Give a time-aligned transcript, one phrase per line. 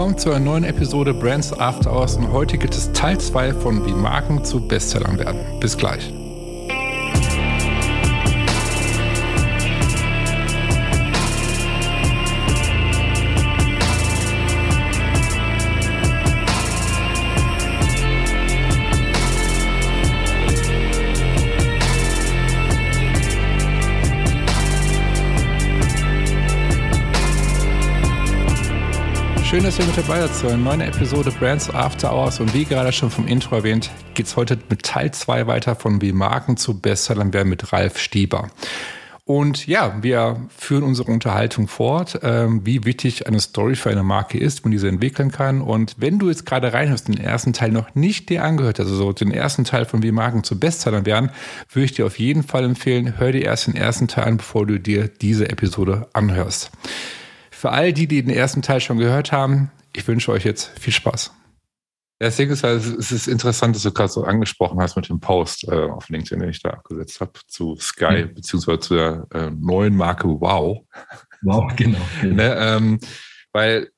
[0.00, 3.84] willkommen zu einer neuen Episode Brands After Hours und heute gibt es Teil 2 von
[3.84, 5.40] Wie Marken zu Bestsellern werden.
[5.60, 6.10] Bis gleich.
[29.50, 32.38] Schön, dass ihr mit dabei seid zu einer neuen Episode Brands After Hours.
[32.38, 36.00] Und wie gerade schon vom Intro erwähnt, geht es heute mit Teil 2 weiter von
[36.00, 38.52] Wie Marken zu Bestsellern werden mit Ralf Stieber.
[39.24, 44.38] Und ja, wir führen unsere Unterhaltung fort, ähm, wie wichtig eine Story für eine Marke
[44.38, 45.62] ist, man diese entwickeln kann.
[45.62, 49.12] Und wenn du jetzt gerade reinhörst, den ersten Teil noch nicht dir angehört, also so
[49.12, 51.30] den ersten Teil von Wie Marken zu Bestsellern werden,
[51.72, 54.64] würde ich dir auf jeden Fall empfehlen, hör dir erst den ersten Teil an, bevor
[54.64, 56.70] du dir diese Episode anhörst.
[57.60, 60.94] Für all die, die den ersten Teil schon gehört haben, ich wünsche euch jetzt viel
[60.94, 61.30] Spaß.
[62.18, 65.20] Das Ding ist halt, es ist interessant, dass du gerade so angesprochen hast mit dem
[65.20, 68.34] Post äh, auf LinkedIn, den ich da abgesetzt habe, zu Sky, mhm.
[68.34, 70.86] beziehungsweise zu der äh, neuen Marke Wow.
[71.42, 71.98] Wow, genau.
[72.22, 72.34] genau.
[72.34, 72.98] ne, ähm,
[73.52, 73.90] weil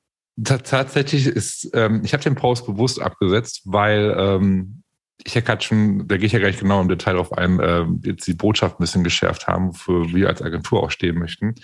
[0.43, 4.83] tatsächlich ist, ähm, ich habe den Post bewusst abgesetzt, weil ähm,
[5.23, 7.85] ich ja gerade schon, da gehe ich ja gleich genau im Detail auf ein, äh,
[8.03, 11.55] jetzt die Botschaft ein bisschen geschärft haben, wofür wir als Agentur auch stehen möchten.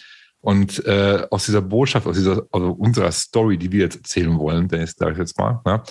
[0.42, 4.68] Und äh, aus dieser Botschaft, aus dieser, also unserer Story, die wir jetzt erzählen wollen,
[4.68, 5.84] Dennis, sage ich jetzt mal, ne,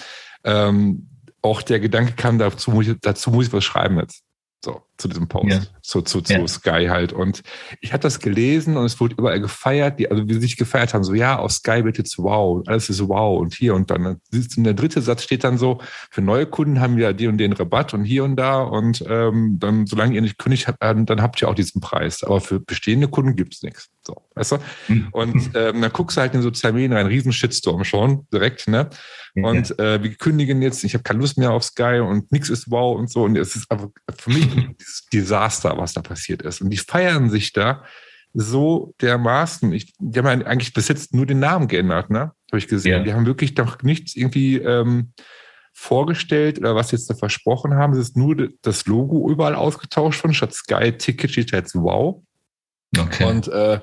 [0.44, 1.08] ähm,
[1.42, 4.22] auch der Gedanke kam, dazu muss, ich, dazu muss ich was schreiben jetzt.
[4.64, 5.60] So, zu diesem Post, ja.
[5.82, 6.48] zu, zu, zu ja.
[6.48, 7.12] Sky halt.
[7.12, 7.42] Und
[7.80, 10.92] ich hatte das gelesen und es wurde überall gefeiert, die, also wie sie sich gefeiert
[10.92, 14.06] haben, so ja, auf Sky wird jetzt wow, alles ist wow und hier und dann.
[14.06, 14.20] Und
[14.58, 17.94] der dritte Satz steht dann so, für neue Kunden haben wir die und den Rabatt
[17.94, 21.54] und hier und da und ähm, dann, solange ihr nicht kündigt, dann habt ihr auch
[21.54, 22.22] diesen Preis.
[22.24, 23.88] Aber für bestehende Kunden gibt's nichts.
[24.08, 24.56] So, weißt du?
[24.88, 25.08] Mhm.
[25.12, 28.66] Und ähm, dann guckst du halt in so sozialen Medien rein, riesen Shitstorm schon, direkt,
[28.66, 28.88] ne?
[29.34, 32.70] Und äh, wir kündigen jetzt, ich habe keine Lust mehr auf Sky und nichts ist
[32.70, 33.24] wow und so.
[33.24, 34.48] Und es ist einfach für mich
[34.88, 36.60] dieses Desaster, was da passiert ist.
[36.60, 37.84] Und die feiern sich da
[38.34, 39.72] so dermaßen.
[39.72, 42.32] Ich, die haben eigentlich bis jetzt nur den Namen geändert, ne?
[42.50, 42.98] Habe ich gesehen.
[42.98, 43.02] Ja.
[43.02, 45.12] Die haben wirklich doch nichts irgendwie ähm,
[45.72, 47.92] vorgestellt oder was jetzt da versprochen haben.
[47.92, 52.22] Es ist nur das Logo überall ausgetauscht von statt Sky Ticket steht jetzt Wow.
[52.96, 53.24] Okay.
[53.24, 53.80] Und äh,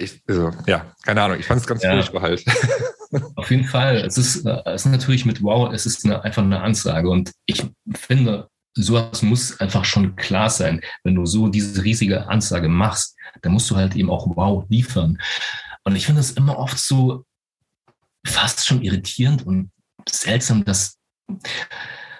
[0.00, 1.92] ich, also, ja, keine Ahnung, ich fand es ganz ja.
[1.92, 2.44] furchtbar halt.
[3.36, 3.96] Auf jeden Fall.
[3.96, 7.08] Es ist, es ist natürlich mit Wow, es ist eine, einfach eine Ansage.
[7.08, 8.48] Und ich finde,
[8.82, 10.80] sowas muss einfach schon klar sein.
[11.04, 15.18] Wenn du so diese riesige Ansage machst, dann musst du halt eben auch Wow liefern.
[15.84, 17.24] Und ich finde es immer oft so
[18.26, 19.70] fast schon irritierend und
[20.08, 20.98] seltsam, dass,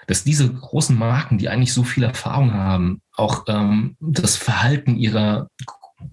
[0.07, 5.49] dass diese großen Marken, die eigentlich so viel Erfahrung haben, auch ähm, das Verhalten ihrer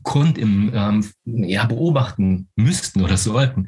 [0.03, 3.67] Kunden ähm, ja, beobachten müssten oder sollten,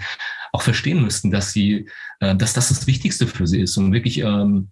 [0.52, 1.88] auch verstehen müssten, dass sie,
[2.20, 4.70] äh, dass das das Wichtigste für sie ist und wirklich ähm,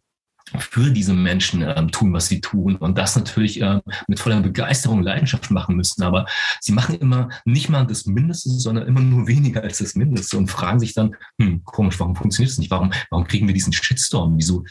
[0.59, 5.03] für diese Menschen ähm, tun, was sie tun und das natürlich ähm, mit voller Begeisterung,
[5.03, 6.03] Leidenschaft machen müssen.
[6.03, 6.27] Aber
[6.61, 10.49] sie machen immer nicht mal das Mindeste, sondern immer nur weniger als das Mindeste und
[10.49, 12.71] fragen sich dann, hm, komisch, warum funktioniert es nicht?
[12.71, 14.37] Warum, warum kriegen wir diesen Shitstorm?
[14.37, 14.65] Wieso,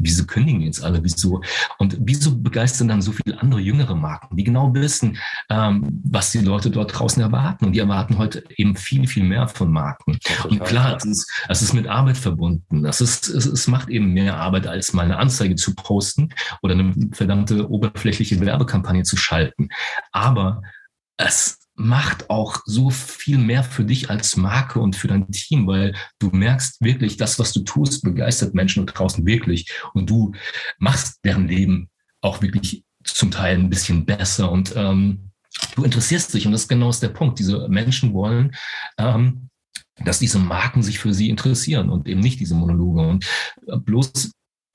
[0.00, 1.02] wieso kündigen jetzt alle?
[1.02, 1.42] Wieso?
[1.78, 5.18] Und wieso begeistern dann so viele andere jüngere Marken, die genau wissen,
[5.50, 7.66] ähm, was die Leute dort draußen erwarten?
[7.66, 10.18] Und die erwarten heute eben viel, viel mehr von Marken.
[10.48, 12.82] Und klar, es ist, es ist mit Arbeit verbunden.
[12.82, 16.30] Das ist, es, es macht eben mehr Arbeit, als mal eine Anzeige zu posten
[16.62, 19.68] oder eine verdammte oberflächliche Werbekampagne zu schalten.
[20.12, 20.62] Aber
[21.16, 25.94] es macht auch so viel mehr für dich als Marke und für dein Team, weil
[26.18, 29.70] du merkst wirklich, das, was du tust, begeistert Menschen draußen wirklich.
[29.94, 30.32] Und du
[30.78, 31.88] machst deren Leben
[32.20, 34.50] auch wirklich zum Teil ein bisschen besser.
[34.50, 35.30] Und ähm,
[35.76, 36.46] du interessierst dich.
[36.46, 37.38] Und das genau ist der Punkt.
[37.38, 38.54] Diese Menschen wollen,
[38.98, 39.48] ähm,
[40.04, 43.06] dass diese Marken sich für sie interessieren und eben nicht diese Monologe.
[43.06, 43.24] Und
[43.66, 44.32] äh, bloß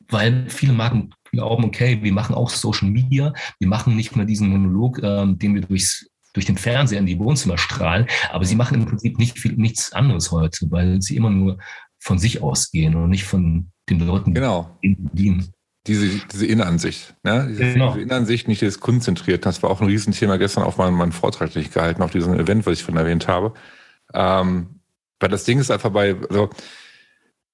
[0.09, 4.50] weil viele Marken glauben, okay, wir machen auch Social Media, wir machen nicht mehr diesen
[4.50, 8.07] Monolog, ähm, den wir durchs durch den Fernseher in die Wohnzimmer strahlen.
[8.31, 11.59] Aber sie machen im Prinzip nicht viel, nichts anderes heute, weil sie immer nur
[12.00, 14.77] von sich ausgehen und nicht von den Leuten, genau.
[14.83, 15.53] die dienen.
[15.85, 17.47] Diese, diese Innenansicht, ne?
[17.50, 17.89] diese, genau.
[17.89, 19.45] diese Innenansicht, nicht das konzentriert.
[19.45, 22.39] Das war auch ein Riesenthema gestern auf meinem, meinem Vortrag, den ich gehalten auf diesem
[22.39, 23.53] Event, was ich vorhin erwähnt habe.
[24.13, 24.79] Ähm,
[25.19, 26.50] weil das Ding ist einfach bei, also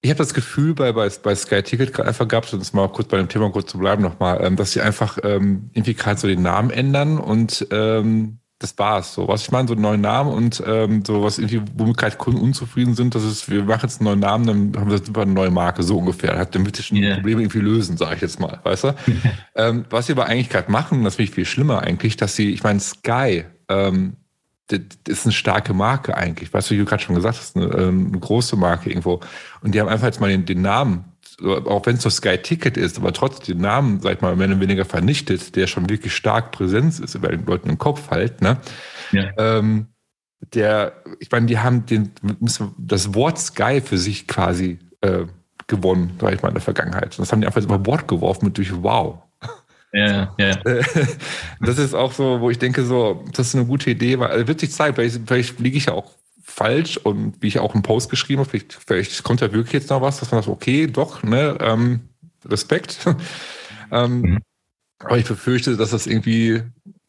[0.01, 3.07] ich habe das Gefühl, bei, bei, bei Sky Ticket einfach gab es, uns mal kurz
[3.09, 6.27] bei dem Thema kurz zu bleiben nochmal, ähm, dass sie einfach ähm, irgendwie gerade so
[6.27, 9.13] den Namen ändern und ähm, das war's.
[9.13, 12.17] So, was ich meine, so einen neuen Namen und ähm, so was irgendwie, womit halt
[12.17, 15.15] Kunden unzufrieden sind, das ist, wir machen jetzt einen neuen Namen, dann haben wir jetzt
[15.15, 16.37] eine neue Marke, so ungefähr.
[16.37, 17.15] Hat damit schon yeah.
[17.15, 18.95] Probleme irgendwie lösen, sage ich jetzt mal, weißt du?
[19.55, 22.51] ähm, was sie aber eigentlich gerade machen, das finde ich viel schlimmer eigentlich, dass sie,
[22.51, 24.17] ich meine, Sky, ähm,
[24.67, 26.53] das ist eine starke Marke eigentlich.
[26.53, 29.19] Weißt du, wie du gerade schon gesagt hast, eine, ähm, eine, große Marke irgendwo.
[29.61, 31.05] Und die haben einfach jetzt mal den, den Namen,
[31.43, 34.47] auch wenn es so Sky Ticket ist, aber trotzdem den Namen, sag ich mal, mehr
[34.47, 38.41] oder weniger vernichtet, der schon wirklich stark Präsenz ist bei den Leuten im Kopf halt,
[38.41, 38.57] ne?
[39.11, 39.29] Ja.
[39.37, 39.87] Ähm,
[40.53, 42.11] der, ich meine, die haben den,
[42.77, 45.25] das Wort Sky für sich quasi äh,
[45.67, 47.17] gewonnen, sag ich mal, in der Vergangenheit.
[47.17, 49.23] Das haben die einfach über Bord geworfen mit durch Wow.
[49.91, 50.57] Ja, ja.
[51.61, 54.47] Das ist auch so, wo ich denke, so, das ist eine gute Idee, weil also
[54.47, 56.11] wird sich zeigen, vielleicht, vielleicht liege ich ja auch
[56.49, 59.89] falsch und wie ich auch einen Post geschrieben habe, vielleicht, vielleicht kommt ja wirklich jetzt
[59.89, 62.01] noch was, dass man sagt, okay, doch, ne, ähm,
[62.45, 63.05] Respekt.
[63.91, 64.39] ähm, mhm.
[64.99, 66.61] Aber ich befürchte, dass das irgendwie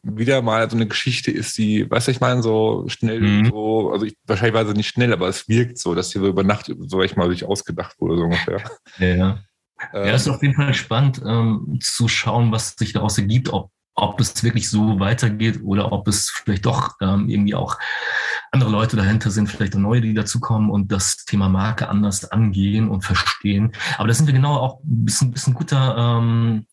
[0.03, 3.45] wieder mal so eine Geschichte ist, die, weißt du, ich meine, so schnell mhm.
[3.47, 6.27] so, also ich, wahrscheinlich war sie nicht schnell, aber es wirkt so, dass hier so
[6.27, 8.63] über Nacht, so ich mal, sich ausgedacht wurde, so ungefähr.
[8.97, 9.43] Ja.
[9.93, 13.71] Ja, das ist auf jeden Fall spannend ähm, zu schauen, was sich daraus ergibt, ob,
[13.95, 17.77] ob es wirklich so weitergeht oder ob es vielleicht doch ähm, irgendwie auch
[18.51, 22.89] andere Leute dahinter sind, vielleicht auch neue, die dazukommen und das Thema Marke anders angehen
[22.89, 23.71] und verstehen.
[23.97, 26.65] Aber das sind wir genau auch ein bisschen, bisschen guter ähm,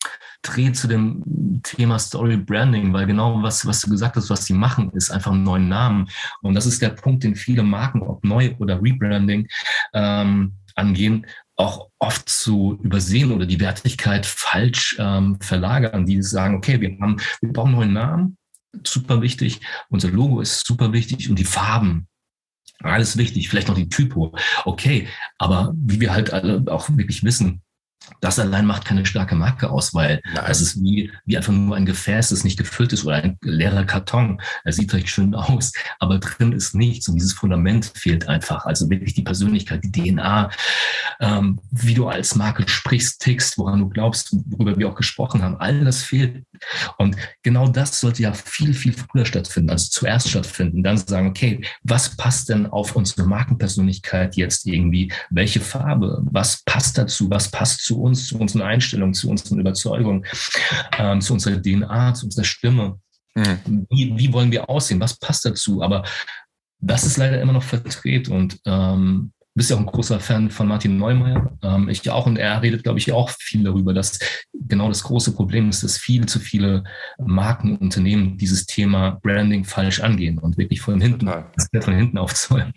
[0.42, 4.54] Dreh zu dem Thema Story Branding, weil genau was, was du gesagt hast, was sie
[4.54, 6.08] machen, ist einfach einen neuen Namen.
[6.42, 9.48] Und das ist der Punkt, den viele Marken, ob neu oder Rebranding,
[9.94, 11.26] ähm, angehen,
[11.58, 17.16] auch oft zu übersehen oder die Wertigkeit falsch ähm, verlagern, die sagen, okay, wir haben,
[17.40, 18.38] wir brauchen einen neuen Namen,
[18.86, 22.06] super wichtig, unser Logo ist super wichtig und die Farben,
[22.80, 25.08] alles wichtig, vielleicht noch die Typo, okay,
[25.38, 27.62] aber wie wir halt alle auch wirklich wissen,
[28.20, 30.44] das allein macht keine starke Marke aus, weil Nein.
[30.46, 33.84] das ist wie, wie einfach nur ein Gefäß, das nicht gefüllt ist oder ein leerer
[33.84, 34.40] Karton.
[34.64, 38.66] Er sieht recht schön aus, aber drin ist nichts und dieses Fundament fehlt einfach.
[38.66, 40.50] Also wirklich die Persönlichkeit, die DNA,
[41.20, 45.56] ähm, wie du als Marke sprichst, tickst, woran du glaubst, worüber wir auch gesprochen haben.
[45.56, 46.44] All das fehlt.
[46.96, 50.82] Und genau das sollte ja viel, viel früher stattfinden, also zuerst stattfinden.
[50.82, 55.12] Dann sagen, okay, was passt denn auf unsere Markenpersönlichkeit jetzt irgendwie?
[55.30, 56.22] Welche Farbe?
[56.30, 57.30] Was passt dazu?
[57.30, 60.26] Was passt zu uns, zu unseren Einstellungen, zu unseren Überzeugungen,
[60.98, 63.00] ähm, zu unserer DNA, zu unserer Stimme.
[63.34, 63.86] Mhm.
[63.90, 65.00] Wie, wie wollen wir aussehen?
[65.00, 65.82] Was passt dazu?
[65.82, 66.04] Aber
[66.80, 70.68] das ist leider immer noch verdreht und ähm, bist ja auch ein großer Fan von
[70.68, 71.58] Martin Neumeier.
[71.62, 74.18] Ähm, ich auch und er redet, glaube ich, auch viel darüber, dass
[74.52, 76.84] genau das große Problem ist, dass viel zu viele
[77.18, 81.28] Marken und Unternehmen dieses Thema Branding falsch angehen und wirklich von hinten,
[81.80, 82.72] von hinten aufzäumen.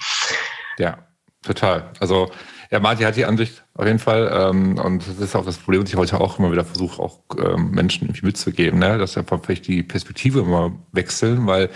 [0.80, 1.06] Ja,
[1.44, 1.92] total.
[2.00, 2.32] Also
[2.72, 4.32] ja, Martin hat die Ansicht auf jeden Fall.
[4.34, 7.20] Ähm, und das ist auch das Problem, das ich heute auch immer wieder versuche, auch
[7.38, 8.98] ähm, Menschen irgendwie mitzugeben, ne?
[8.98, 11.70] dass einfach vielleicht die Perspektive immer wechseln, weil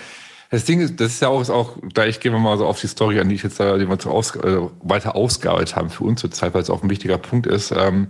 [0.52, 2.80] das Ding ist, das ist ja auch, ist auch gleich gehen wir mal so auf
[2.80, 5.90] die Story an, die ich jetzt da, die wir so aus, äh, weiter ausgearbeitet haben
[5.90, 7.72] für uns zur Zeit, weil es auch ein wichtiger Punkt ist.
[7.72, 8.10] Ähm,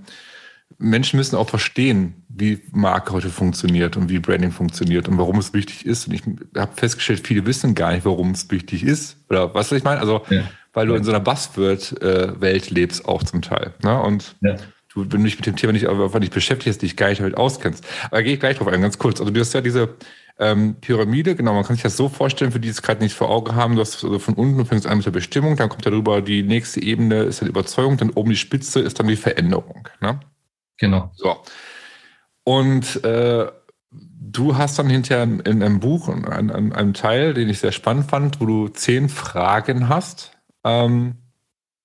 [0.78, 5.54] Menschen müssen auch verstehen, wie Marke heute funktioniert und wie Branding funktioniert und warum es
[5.54, 6.08] wichtig ist.
[6.08, 6.24] Und ich
[6.56, 9.18] habe festgestellt, viele wissen gar nicht, warum es wichtig ist.
[9.30, 10.02] Oder was ich meine?
[10.02, 10.44] Also ja
[10.75, 13.74] weil du in so einer Buzzword-Welt lebst, auch zum Teil.
[13.81, 14.00] Ne?
[14.00, 14.56] Und ja.
[14.94, 17.38] du, wenn du dich mit dem Thema nicht, einfach nicht beschäftigst, dich gar nicht damit
[17.38, 17.83] auskennst.
[18.06, 19.19] Aber gehe ich gleich drauf ein, ganz kurz.
[19.19, 19.95] Also du hast ja diese
[20.38, 23.30] ähm, Pyramide, genau, man kann sich das so vorstellen, für die es gerade nicht vor
[23.30, 26.22] Augen haben, du hast also von unten fängst an mit der Bestimmung, dann kommt darüber
[26.22, 29.88] die nächste Ebene, ist dann Überzeugung, dann oben die Spitze ist dann die Veränderung.
[30.02, 30.19] Ne?
[30.78, 31.09] Genau.
[31.16, 31.38] So.
[32.44, 33.47] Und äh,
[33.92, 38.42] du hast dann hinterher in einem Buch, an einem Teil, den ich sehr spannend fand,
[38.42, 40.34] wo du zehn Fragen hast,
[40.66, 41.16] ähm,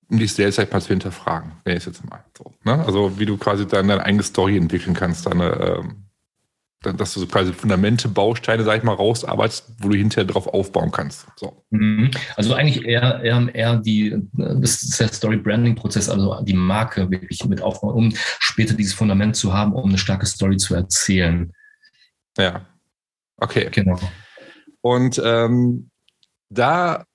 [0.09, 2.51] um dich selbst halt mal zu hinterfragen, wenn ich jetzt mal so.
[2.65, 2.83] Ne?
[2.85, 6.03] Also wie du quasi dann deine eigene Story entwickeln kannst, deine, ähm,
[6.81, 10.91] dass du so quasi Fundamente, Bausteine, sag ich mal, rausarbeitest, wo du hinterher drauf aufbauen
[10.91, 11.27] kannst.
[11.37, 11.63] So.
[11.69, 12.11] Mhm.
[12.35, 17.61] Also eigentlich eher, eher, eher die, das ist der Story-Branding-Prozess, also die Marke wirklich mit
[17.61, 21.53] aufbauen, um später dieses Fundament zu haben, um eine starke Story zu erzählen.
[22.37, 22.65] Ja.
[23.37, 23.69] Okay.
[23.71, 23.99] Genau.
[24.81, 25.91] Und ähm,
[26.49, 27.05] da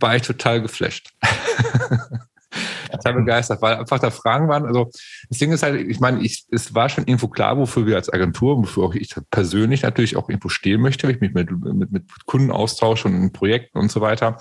[0.00, 1.12] war ich total geflasht.
[2.90, 4.66] total begeistert, weil einfach da Fragen waren.
[4.66, 4.90] Also
[5.28, 8.12] das Ding ist halt, ich meine, ich, es war schon irgendwo klar, wofür wir als
[8.12, 11.92] Agentur, wofür auch ich persönlich natürlich auch irgendwo stehen möchte, wenn ich mich mit, mit,
[11.92, 14.38] mit Kunden austausche und in Projekten und so weiter.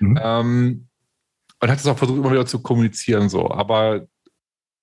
[0.00, 0.18] Mhm.
[0.20, 0.88] Ähm,
[1.60, 3.50] und hat es auch versucht, immer wieder zu kommunizieren so.
[3.50, 4.06] Aber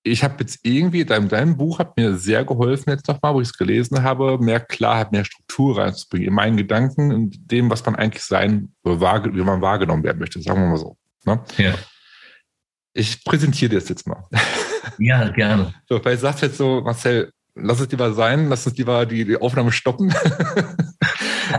[0.02, 3.48] ich habe jetzt irgendwie, dein, dein Buch hat mir sehr geholfen jetzt nochmal, wo ich
[3.48, 7.96] es gelesen habe, mehr Klarheit, mehr Struktur reinzubringen in meinen Gedanken, in dem, was man
[7.96, 10.96] eigentlich sein, wie man wahrgenommen werden möchte, sagen wir mal so.
[11.26, 11.40] Ne?
[11.58, 11.74] Ja.
[12.94, 14.24] Ich präsentiere dir das jetzt mal.
[14.98, 15.74] Ja, gerne.
[15.88, 19.24] So, weil ich sage jetzt so, Marcel, lass es lieber sein, lass uns lieber die,
[19.24, 20.12] die Aufnahme stoppen.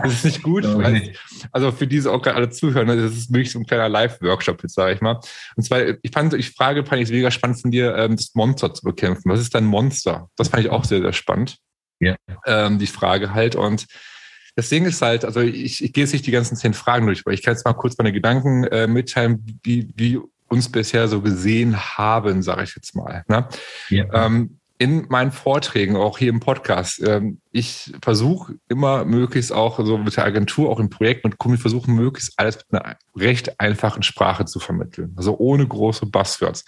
[0.02, 0.64] das ist nicht gut.
[0.64, 1.12] Weil,
[1.50, 4.74] also für diese auch alle zuhören, ne, das ist wirklich so ein kleiner Live-Workshop jetzt,
[4.74, 5.20] sage ich mal.
[5.56, 8.34] Und zwar, ich fand, ich frage, fand ich es mega spannend von dir, ähm, das
[8.34, 9.30] Monster zu bekämpfen.
[9.30, 10.28] Was ist dein Monster?
[10.36, 11.58] Das fand ich auch sehr, sehr spannend.
[12.00, 12.16] Ja.
[12.46, 13.54] Ähm, die Frage halt.
[13.54, 13.86] Und
[14.56, 17.22] das Ding ist halt, also ich, ich gehe jetzt nicht die ganzen zehn Fragen durch,
[17.24, 20.18] aber ich kann jetzt mal kurz meine Gedanken äh, mitteilen, wie, wie
[20.48, 23.24] uns bisher so gesehen haben, sage ich jetzt mal.
[23.28, 23.48] Ne?
[23.88, 24.26] Ja.
[24.26, 29.96] Ähm, in meinen Vorträgen, auch hier im Podcast, ähm, ich versuche immer möglichst auch so
[29.96, 34.02] mit der Agentur, auch im Projekt mit Kunden, versuchen möglichst alles mit einer recht einfachen
[34.02, 35.14] Sprache zu vermitteln.
[35.16, 36.64] Also ohne große Buzzwords.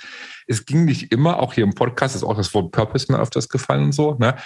[0.46, 3.48] Es ging nicht immer, auch hier im Podcast ist auch das Wort Purpose mir öfters
[3.48, 4.36] gefallen und so, ne?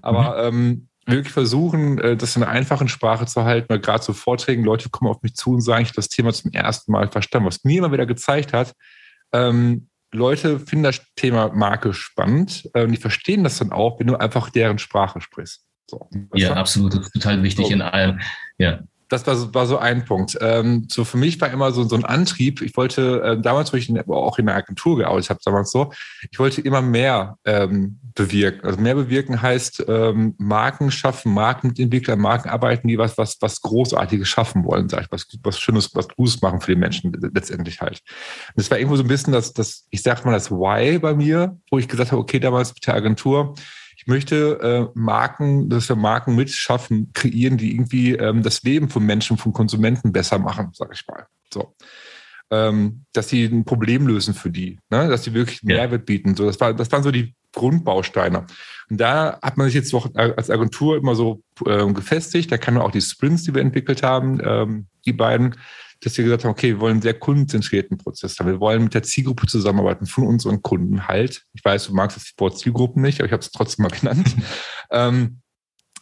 [0.00, 0.56] Aber mhm.
[0.56, 4.64] ähm, wirklich versuchen, äh, das in einer einfachen Sprache zu halten, weil gerade zu Vorträgen,
[4.64, 7.48] Leute kommen auf mich zu und sagen, ich habe das Thema zum ersten Mal verstanden.
[7.48, 8.72] Was mir immer wieder gezeigt hat,
[9.34, 14.06] ähm, Leute finden das Thema Marke spannend äh, und die verstehen das dann auch, wenn
[14.06, 15.64] du einfach deren Sprache sprichst.
[15.90, 17.72] So, ja, absolut, total wichtig so.
[17.72, 18.20] in allem.
[18.58, 20.36] Ja das war, war so ein Punkt.
[20.40, 22.60] Ähm, so für mich war immer so, so ein Antrieb.
[22.62, 25.92] Ich wollte äh, damals, wo ich in, auch in der Agentur gearbeitet habe, damals so,
[26.30, 28.66] ich wollte immer mehr ähm, bewirken.
[28.66, 33.38] Also mehr bewirken heißt ähm, Marken schaffen, Marken mit Entwicklern, Marken arbeiten, die was, was,
[33.40, 37.12] was Großartiges schaffen wollen, sag ich, was, was Schönes, was Gutes machen für die Menschen
[37.34, 38.02] letztendlich halt.
[38.48, 41.14] Und das war irgendwo so ein bisschen das, das ich sag mal, das Why bei
[41.14, 43.54] mir, wo ich gesagt habe, okay, damals mit der Agentur,
[44.08, 49.36] möchte äh, Marken, dass wir Marken mitschaffen, kreieren, die irgendwie ähm, das Leben von Menschen,
[49.36, 51.26] von Konsumenten besser machen, sage ich mal.
[51.52, 51.74] So.
[52.50, 55.08] Ähm, dass sie ein Problem lösen für die, ne?
[55.08, 55.76] dass sie wirklich ja.
[55.76, 56.34] Mehrwert bieten.
[56.34, 58.46] So, das, war, das waren so die Grundbausteine.
[58.88, 62.50] Und da hat man sich jetzt auch als Agentur immer so äh, gefestigt.
[62.50, 65.56] Da kann man auch die Sprints, die wir entwickelt haben, ähm, die beiden,
[66.00, 68.46] dass wir gesagt haben, okay, wir wollen einen sehr kundenzentrierten Prozess haben.
[68.46, 71.44] Wir wollen mit der Zielgruppe zusammenarbeiten von unseren Kunden halt.
[71.54, 74.36] Ich weiß, du magst das Wort Zielgruppen nicht, aber ich habe es trotzdem mal genannt.
[74.90, 75.40] ähm,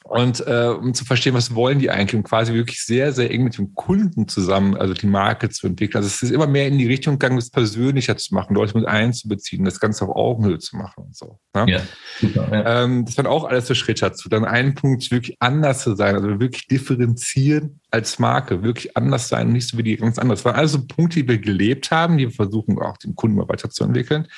[0.09, 3.43] und äh, um zu verstehen, was wollen die eigentlich, um quasi wirklich sehr, sehr eng
[3.43, 5.97] mit dem Kunden zusammen, also die Marke zu entwickeln.
[5.97, 8.87] Also es ist immer mehr in die Richtung gegangen, das persönlicher zu machen, Leute mit
[8.87, 11.41] einzubeziehen, das Ganze auf Augenhöhe zu machen und so.
[11.57, 11.65] Ne?
[11.67, 11.81] Ja,
[12.21, 12.49] super.
[12.53, 12.85] Ja.
[12.85, 14.29] Ähm, das waren auch alles so Schritte dazu.
[14.29, 19.49] Dann ein Punkt, wirklich anders zu sein, also wirklich differenzieren als Marke, wirklich anders sein
[19.49, 20.45] und nicht so wie die ganz anders.
[20.45, 23.49] Das waren also Punkte, die wir gelebt haben, die wir versuchen auch den Kunden mal
[23.49, 24.29] weiterzuentwickeln.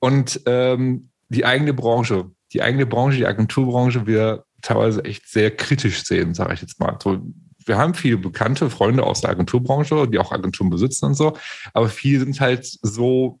[0.00, 6.04] Und ähm, die eigene Branche, die eigene Branche, die Agenturbranche, wir teilweise echt sehr kritisch
[6.04, 6.98] sehen, sage ich jetzt mal.
[7.02, 7.20] So,
[7.66, 11.36] wir haben viele bekannte Freunde aus der Agenturbranche, die auch Agenturen besitzen und so,
[11.72, 13.40] aber viele sind halt so,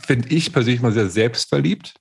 [0.00, 1.94] finde ich persönlich mal sehr selbstverliebt.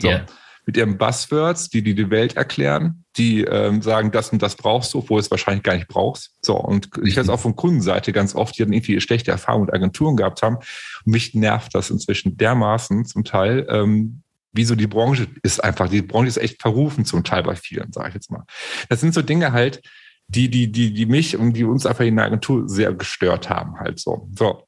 [0.00, 0.26] So, yeah.
[0.66, 4.94] Mit ihren Buzzwords, die, die die Welt erklären, die ähm, sagen, das und das brauchst
[4.94, 6.32] du, obwohl du es wahrscheinlich gar nicht brauchst.
[6.40, 9.74] So, und ich weiß auch von Kundenseite ganz oft, die dann irgendwie schlechte Erfahrungen mit
[9.74, 10.56] Agenturen gehabt haben.
[10.56, 14.23] Und mich nervt das inzwischen dermaßen zum Teil, ähm,
[14.54, 18.08] wieso die Branche ist einfach, die Branche ist echt verrufen zum Teil bei vielen, sage
[18.08, 18.44] ich jetzt mal.
[18.88, 19.82] Das sind so Dinge halt,
[20.28, 23.78] die, die, die, die mich und die uns einfach in der Agentur sehr gestört haben,
[23.78, 24.28] halt so.
[24.34, 24.66] So.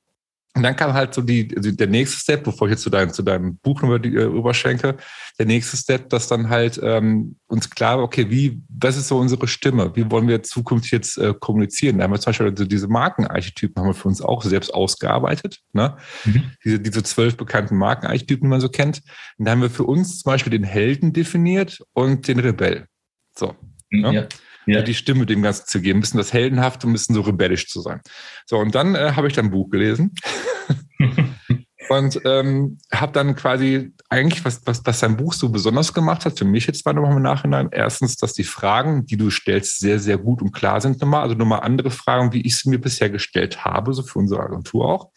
[0.57, 3.13] Und dann kam halt so die, also der nächste Step, bevor ich jetzt zu deinem,
[3.13, 4.97] zu deinem Buch nochmal äh, rüberschenke,
[5.39, 9.19] der nächste Step, dass dann halt ähm, uns klar war, okay, wie, was ist so
[9.19, 9.95] unsere Stimme?
[9.95, 11.99] Wie wollen wir zukünftig jetzt äh, kommunizieren?
[11.99, 15.61] Da haben wir zum Beispiel also diese Markenarchetypen haben wir für uns auch selbst ausgearbeitet.
[15.75, 15.95] Ne?
[16.25, 16.53] Mhm.
[16.65, 19.03] Diese, diese zwölf bekannten Markenarchetypen, die man so kennt.
[19.37, 22.87] Und da haben wir für uns zum Beispiel den Helden definiert und den Rebell.
[23.35, 23.55] So.
[23.91, 24.15] Ne?
[24.15, 24.29] Ja
[24.67, 24.83] ja.
[24.83, 27.81] die Stimme dem Ganzen zu geben, ein bisschen das Heldenhafte, ein bisschen so rebellisch zu
[27.81, 28.01] sein.
[28.47, 30.15] So, und dann äh, habe ich dann ein Buch gelesen
[31.89, 36.39] und ähm, habe dann quasi eigentlich, was, was, was sein Buch so besonders gemacht hat,
[36.39, 39.99] für mich jetzt mal nochmal im Nachhinein, erstens, dass die Fragen, die du stellst, sehr,
[39.99, 43.11] sehr gut und klar sind nochmal, also nochmal andere Fragen, wie ich sie mir bisher
[43.11, 45.11] gestellt habe, so für unsere Agentur auch.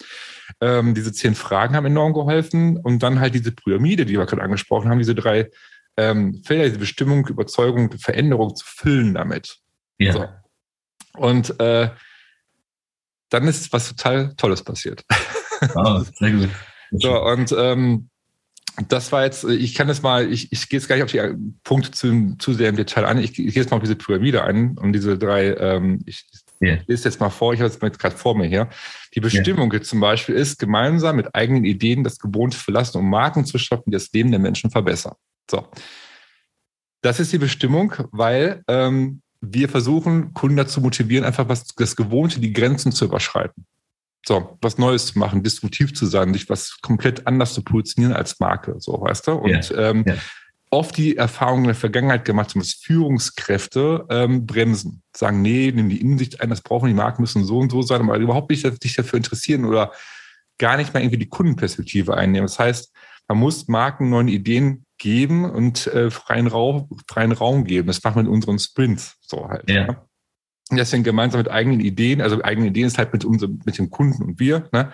[0.62, 4.42] Ähm, diese zehn Fragen haben enorm geholfen und dann halt diese Pyramide, die wir gerade
[4.42, 5.50] angesprochen haben, diese drei
[6.00, 9.58] ähm, Felder, diese Bestimmung, Überzeugung, Veränderung zu füllen damit.
[9.98, 10.14] Ja.
[10.14, 10.28] So.
[11.18, 11.90] Und äh,
[13.30, 15.04] dann ist was total Tolles passiert.
[15.76, 16.50] Oh, sehr gut.
[16.92, 18.10] so, und ähm,
[18.88, 21.22] das war jetzt, ich kann das mal, ich, ich gehe jetzt gar nicht auf die
[21.64, 23.18] Punkte zu, zu sehr im Detail an.
[23.18, 26.26] Ich, ich gehe jetzt mal auf diese Pyramide ein und diese drei, ähm, ich
[26.62, 26.80] yeah.
[26.88, 28.70] lese jetzt mal vor, ich habe es jetzt gerade vor mir hier.
[29.16, 29.82] Die Bestimmung yeah.
[29.82, 33.92] zum Beispiel ist, gemeinsam mit eigenen Ideen das Gewohnte verlassen, um Marken zu schaffen, die
[33.92, 35.16] das Leben der Menschen verbessern.
[35.50, 35.68] So.
[37.02, 42.40] Das ist die Bestimmung, weil ähm, wir versuchen, Kunden dazu motivieren, einfach was das Gewohnte,
[42.40, 43.66] die Grenzen zu überschreiten.
[44.26, 48.40] So, was Neues zu machen, disruptiv zu sein, sich was komplett anders zu positionieren als
[48.40, 49.32] Marke, so weißt du?
[49.32, 49.90] Und yeah.
[49.90, 50.18] Ähm, yeah.
[50.72, 55.90] oft die Erfahrung in der Vergangenheit gemacht haben, dass Führungskräfte ähm, bremsen, sagen, nee, nehmen
[55.90, 58.68] die Innensicht ein, das brauchen die Marken müssen so und so sein, aber überhaupt nicht
[58.84, 59.94] sich dafür interessieren oder
[60.58, 62.48] gar nicht mal irgendwie die Kundenperspektive einnehmen.
[62.48, 62.92] Das heißt,
[63.30, 67.88] man muss Marken neuen Ideen geben und äh, freien, Raum, freien Raum geben.
[67.88, 69.70] Das machen wir in unseren Sprints so halt.
[69.70, 69.88] Ja.
[69.88, 70.02] Ne?
[70.70, 73.90] Und deswegen gemeinsam mit eigenen Ideen, also eigene Ideen ist halt mit unserem, mit dem
[73.90, 74.92] Kunden und wir, ne,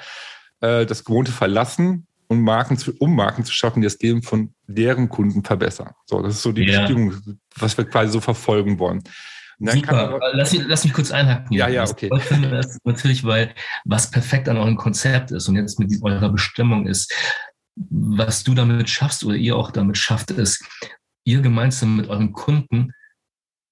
[0.61, 4.53] äh, das Gewohnte verlassen und Marken zu, um Marken zu schaffen, die das Leben von
[4.67, 5.91] deren Kunden verbessern.
[6.05, 6.79] So, das ist so die ja.
[6.79, 7.13] Bestimmung,
[7.57, 9.03] was wir quasi so verfolgen wollen.
[9.59, 10.19] Super.
[10.33, 11.55] Lass mich, lass mich kurz einhaken.
[11.55, 12.09] Ja, ja, okay.
[12.13, 13.53] Ich finde das natürlich, weil
[13.85, 17.13] was perfekt an eurem Konzept ist und jetzt mit eurer Bestimmung ist,
[17.75, 20.63] was du damit schaffst oder ihr auch damit schafft, ist,
[21.25, 22.93] ihr gemeinsam mit euren Kunden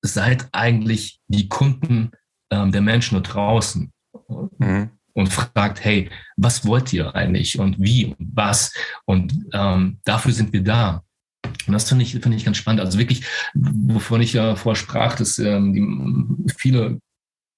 [0.02, 2.12] seid eigentlich die Kunden
[2.52, 3.92] ähm, der Menschen da draußen.
[4.58, 4.90] Mhm.
[5.16, 8.74] Und fragt, hey, was wollt ihr eigentlich und wie und was?
[9.06, 11.04] Und ähm, dafür sind wir da.
[11.68, 12.82] Und das finde ich, finde ich ganz spannend.
[12.82, 17.00] Also wirklich, wovon ich ja vorher sprach, dass ähm, die, viele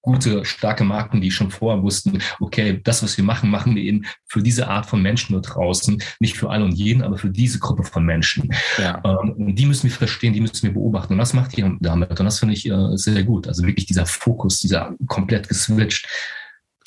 [0.06, 4.06] gute, starke Marken, die schon vorher wussten, okay, das, was wir machen, machen wir eben
[4.26, 7.60] für diese Art von Menschen da draußen, nicht für alle und jeden, aber für diese
[7.60, 8.54] Gruppe von Menschen.
[8.78, 9.02] Ja.
[9.04, 11.14] Ähm, und die müssen wir verstehen, die müssen wir beobachten.
[11.14, 12.18] Und das macht ihr damit.
[12.20, 13.48] Und das finde ich äh, sehr gut.
[13.48, 16.08] Also wirklich dieser Fokus, dieser komplett geswitcht.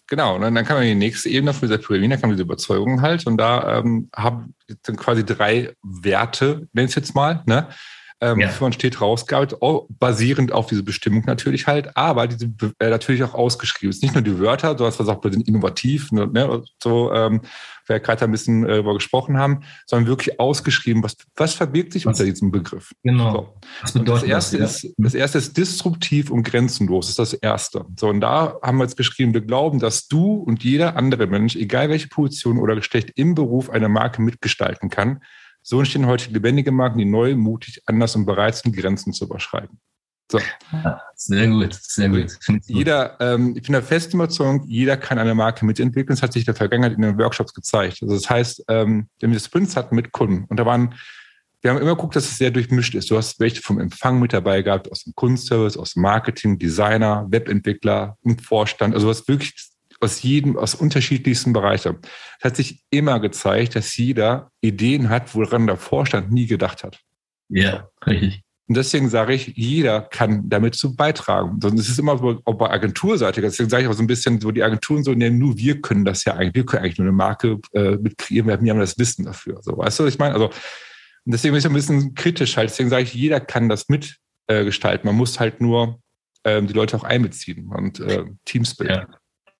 [0.07, 2.45] Genau, und dann kann man in die nächste Ebene von dieser Pyramide, kann man diese
[2.45, 3.27] Überzeugung halt.
[3.27, 7.69] Und da ähm, haben dann quasi drei Werte, nenne ich es jetzt mal, ne?
[8.21, 8.51] Ähm, ja.
[8.61, 9.59] man steht rausgearbeitet,
[9.99, 13.91] basierend auf diese Bestimmung natürlich halt, aber diese äh, natürlich auch ausgeschrieben.
[13.91, 16.63] Es ist nicht nur die Wörter, so was wir auch bei den innovativ, ne, ne,
[16.83, 17.43] so, ähm,
[17.87, 22.07] wir gerade ein bisschen äh, darüber gesprochen haben, sondern wirklich ausgeschrieben, was, was verbirgt sich
[22.07, 22.19] was?
[22.19, 22.93] unter diesem Begriff.
[23.03, 23.33] Genau.
[23.33, 23.55] So.
[23.83, 24.89] Was bedeutet das, erste das, ja?
[24.89, 27.85] ist, das erste ist disruptiv und grenzenlos, das ist das erste.
[27.99, 31.57] So, und da haben wir jetzt geschrieben, wir glauben, dass du und jeder andere Mensch,
[31.57, 35.21] egal welche Position oder Geschlecht im Beruf eine Marke mitgestalten kann,
[35.69, 39.79] so entstehen heute lebendige Marken, die neu, mutig, anders und bereit sind, Grenzen zu überschreiten.
[40.33, 40.41] So.
[41.15, 42.39] sehr gut, sehr gut.
[42.65, 46.17] Jeder, ähm, ich bin der festen Überzeugung, jeder kann eine Marke mitentwickeln.
[46.17, 47.99] Das hat sich in der Vergangenheit in den Workshops gezeigt.
[48.01, 50.95] Also das heißt, ähm, wenn wir Sprints hatten mit Kunden und da waren,
[51.61, 53.11] wir haben immer geguckt, dass es sehr durchmischt ist.
[53.11, 57.27] Du hast welche vom Empfang mit dabei gehabt, aus dem Kunstservice, aus dem Marketing, Designer,
[57.29, 58.95] Webentwickler und Vorstand.
[58.95, 59.55] Also du hast wirklich
[60.01, 61.99] aus jedem, aus unterschiedlichsten Bereichen.
[62.39, 67.01] Es hat sich immer gezeigt, dass jeder Ideen hat, woran der Vorstand nie gedacht hat.
[67.49, 68.43] Ja, richtig.
[68.69, 71.59] Und deswegen sage ich, jeder kann damit zu beitragen.
[71.63, 74.51] Es ist immer so, auch bei Agenturseitig, deswegen sage ich auch so ein bisschen, so
[74.51, 77.17] die Agenturen so, nee, nur wir können das ja eigentlich, wir können eigentlich nur eine
[77.17, 79.63] Marke äh, mit kreieren, wir haben ja das Wissen dafür.
[79.63, 80.35] So, weißt du, was ich meine?
[80.35, 80.51] Also,
[81.25, 82.69] deswegen bin ich ein bisschen kritisch halt.
[82.69, 85.07] Deswegen sage ich, jeder kann das mitgestalten.
[85.07, 85.99] Äh, Man muss halt nur
[86.45, 89.07] ähm, die Leute auch einbeziehen und äh, Teams bilden.
[89.11, 89.19] Ja.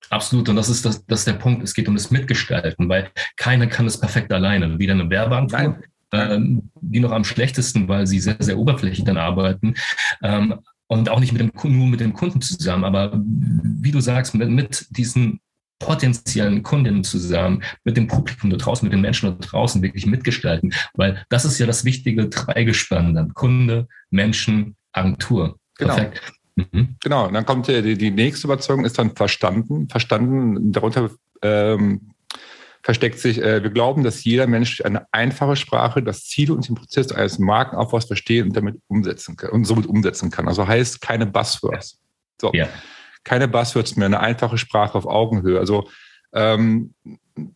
[0.09, 0.49] Absolut.
[0.49, 1.63] Und das ist, das, das ist der Punkt.
[1.63, 4.79] Es geht um das Mitgestalten, weil keiner kann das perfekt alleine.
[4.79, 5.77] Weder eine Werbeagentur,
[6.11, 9.75] ähm, die noch am schlechtesten, weil sie sehr, sehr oberflächlich dann arbeiten.
[10.23, 10.55] Ähm,
[10.87, 12.83] und auch nicht mit dem, nur mit dem Kunden zusammen.
[12.83, 15.39] Aber wie du sagst, mit, mit diesen
[15.77, 20.73] potenziellen Kundinnen zusammen, mit dem Publikum da draußen, mit den Menschen da draußen wirklich mitgestalten.
[20.95, 23.33] Weil das ist ja das wichtige Dreigespann dann.
[23.33, 25.57] Kunde, Menschen, Agentur.
[25.77, 25.95] Genau.
[25.95, 26.33] Perfekt.
[26.71, 26.95] Mhm.
[27.01, 29.87] Genau, und dann kommt die, die nächste Überzeugung, ist dann verstanden.
[29.89, 31.09] Verstanden, darunter
[31.41, 32.11] ähm,
[32.83, 36.75] versteckt sich, äh, wir glauben, dass jeder Mensch eine einfache Sprache das Ziel und den
[36.75, 40.47] Prozess eines Markenaufbaus verstehen und damit umsetzen kann und somit umsetzen kann.
[40.47, 41.99] Also heißt keine Buzzwords.
[42.39, 42.51] So.
[42.53, 42.67] Ja.
[43.23, 45.59] Keine Buzzwords mehr, eine einfache Sprache auf Augenhöhe.
[45.59, 45.89] Also
[46.33, 46.93] ähm,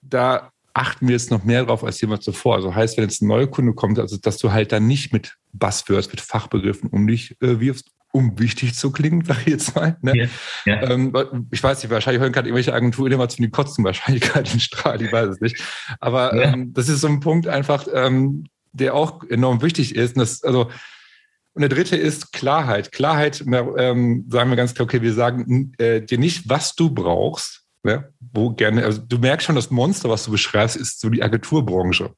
[0.01, 2.55] da achten wir jetzt noch mehr drauf als jemand zuvor.
[2.55, 5.35] Also heißt, wenn jetzt ein neuer Kunde kommt, also dass du halt dann nicht mit
[5.53, 9.97] Buzzwords, mit Fachbegriffen um dich äh, wirfst, um wichtig zu klingen, sag ich jetzt mal.
[10.01, 10.13] Ne?
[10.15, 10.27] Ja,
[10.65, 10.89] ja.
[10.89, 11.13] Ähm,
[11.51, 14.59] ich weiß nicht, wahrscheinlich hören gerade irgendwelche Agenturen immer zu die kotzen wahrscheinlich gerade den
[14.59, 15.61] Strahl, ich weiß es nicht.
[15.99, 16.53] Aber ja.
[16.53, 20.15] ähm, das ist so ein Punkt einfach, ähm, der auch enorm wichtig ist.
[20.15, 20.69] Und, das, also,
[21.53, 22.91] und der dritte ist Klarheit.
[22.91, 27.63] Klarheit, ähm, sagen wir ganz klar, okay, wir sagen äh, dir nicht, was du brauchst,
[27.83, 28.11] ne?
[28.19, 32.13] wo gerne, also du merkst schon, das Monster, was du beschreibst, ist so die Agenturbranche.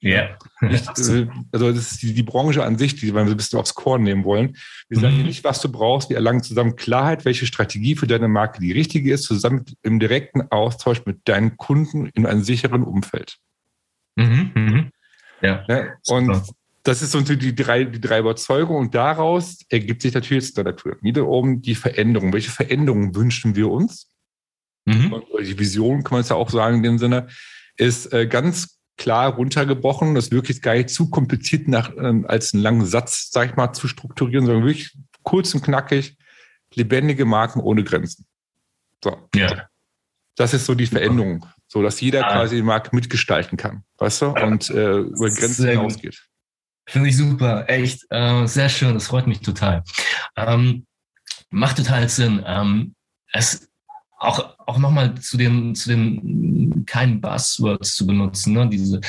[0.00, 0.36] Ja.
[0.60, 4.02] Nicht, also das ist die, die, Branche an sich, die wir ein bisschen aufs Korn
[4.02, 4.56] nehmen wollen.
[4.88, 5.24] Wir sagen mhm.
[5.24, 6.10] nicht, was du brauchst.
[6.10, 10.42] Wir erlangen zusammen Klarheit, welche Strategie für deine Marke die richtige ist, zusammen im direkten
[10.50, 13.38] Austausch mit deinen Kunden in einem sicheren Umfeld.
[14.16, 14.50] Mhm.
[14.54, 14.90] Mhm.
[15.40, 15.64] Ja.
[15.66, 15.86] ja.
[16.08, 16.46] Und Super.
[16.82, 18.80] das ist so die drei, die drei Überzeugungen.
[18.80, 22.32] Und daraus ergibt sich natürlich jetzt in der Pyramide oben die Veränderung.
[22.32, 24.10] Welche Veränderungen wünschen wir uns?
[24.84, 25.22] Mhm.
[25.40, 27.28] Die Vision, kann man es ja auch sagen in dem Sinne,
[27.76, 32.62] ist äh, ganz klar runtergebrochen, das wirklich gar nicht zu kompliziert nach, äh, als einen
[32.62, 36.16] langen Satz, sag ich mal, zu strukturieren, sondern wirklich kurz und knackig,
[36.74, 38.26] lebendige Marken ohne Grenzen.
[39.02, 39.28] So.
[39.34, 39.68] Ja.
[40.36, 42.32] Das ist so die Veränderung, so dass jeder ah.
[42.32, 46.22] quasi die Marke mitgestalten kann, weißt du, und äh, über Grenzen hinausgeht.
[46.88, 49.82] Finde ich super, echt, äh, sehr schön, das freut mich total.
[50.36, 50.86] Ähm,
[51.50, 52.44] macht total Sinn.
[52.46, 52.94] Ähm,
[53.32, 53.68] es
[54.18, 58.68] auch, auch nochmal zu den, zu den keinen Buzzwords zu benutzen, ne?
[58.68, 59.00] diese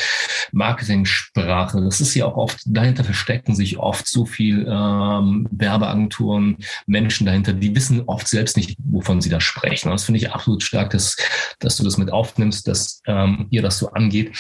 [0.52, 1.82] Marketing-Sprache.
[1.82, 7.54] Das ist ja auch oft, dahinter verstecken sich oft so viel ähm, Werbeagenturen, Menschen dahinter,
[7.54, 9.92] die wissen oft selbst nicht, wovon sie da sprechen.
[9.92, 11.16] Das finde ich absolut stark, dass,
[11.60, 14.36] dass du das mit aufnimmst, dass ähm, ihr das so angeht.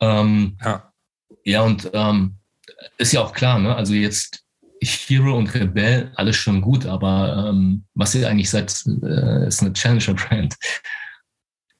[0.00, 0.92] Ähm, ja.
[1.44, 2.36] ja, und ähm,
[2.98, 3.74] ist ja auch klar, ne?
[3.74, 4.44] Also jetzt
[4.84, 9.72] Hero und Rebell, alles schon gut, aber ähm, was ihr eigentlich seid, äh, ist eine
[9.72, 10.54] Challenger-Brand.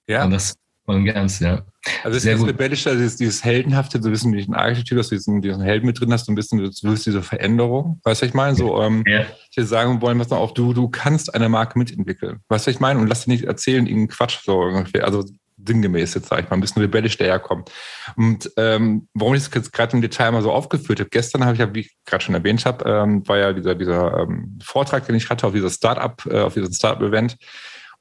[0.06, 0.24] Ja.
[0.24, 1.64] Und das voll ganz, ja.
[2.02, 5.08] Also es ist das Rebellische, also dieses, dieses Heldenhafte, so ein bisschen diesen Archetyp, dass
[5.08, 8.22] du diesen, diesen Helden mit drin hast, so ein bisschen, du willst diese Veränderung, weißt
[8.22, 8.54] du, was ich meine?
[8.54, 9.26] So, ähm, ja.
[9.50, 12.74] ich will sagen wollen, was auch, du, du kannst eine Marke mitentwickeln, weißt du, was
[12.74, 13.00] ich meine?
[13.00, 15.24] Und lass dir nicht erzählen, irgendeinen Quatsch, so ungefähr, also
[15.66, 17.70] sinngemäß jetzt, sag ich mal, ein bisschen rebellisch daherkommt.
[18.16, 21.55] Und ähm, warum ich das jetzt gerade im Detail mal so aufgeführt habe, gestern habe
[21.55, 25.07] ich ja, wie ich gerade schon erwähnt habe, ähm, war ja dieser, dieser ähm, Vortrag,
[25.07, 27.37] den ich hatte auf dieser Startup, äh, auf diesem Startup-Event,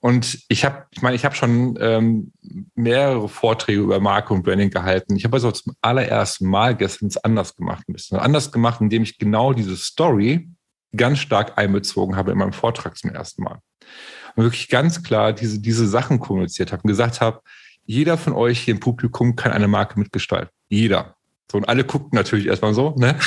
[0.03, 2.33] und ich habe, ich meine, ich habe schon ähm,
[2.75, 5.15] mehrere Vorträge über Marke und Branding gehalten.
[5.15, 9.03] Ich habe also zum allerersten Mal gestern es anders gemacht, ein bisschen anders gemacht, indem
[9.03, 10.49] ich genau diese Story
[10.93, 13.59] ganz stark einbezogen habe in meinem Vortrag zum ersten Mal.
[14.35, 17.41] Und wirklich ganz klar diese, diese Sachen kommuniziert habe und gesagt habe,
[17.85, 20.49] jeder von euch hier im Publikum kann eine Marke mitgestalten.
[20.69, 21.15] Jeder.
[21.51, 23.17] So, und alle guckten natürlich erstmal so, ne?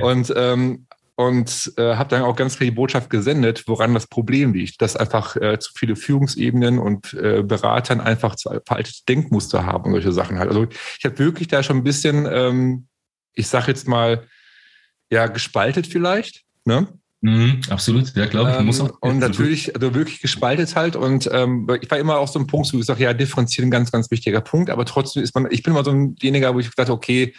[0.00, 0.86] Und ähm,
[1.18, 4.96] und äh, habe dann auch ganz klar die Botschaft gesendet, woran das Problem liegt, dass
[4.96, 10.12] einfach äh, zu viele Führungsebenen und äh, Beratern einfach zu veraltete Denkmuster haben und solche
[10.12, 10.50] Sachen halt.
[10.50, 10.66] Also
[10.98, 12.88] ich habe wirklich da schon ein bisschen, ähm,
[13.32, 14.26] ich sage jetzt mal,
[15.10, 16.86] ja, gespaltet vielleicht, ne?
[17.26, 18.56] Mhm, absolut, ja, glaube ich.
[18.56, 20.94] Ähm, muss auch, und natürlich, also wirklich gespaltet halt.
[20.94, 23.90] Und ähm, ich war immer auch so ein Punkt, wo ich sage, ja, differenzieren, ganz,
[23.90, 24.70] ganz wichtiger Punkt.
[24.70, 27.34] Aber trotzdem ist man, ich bin immer so ein derjenige, wo ich dachte, okay,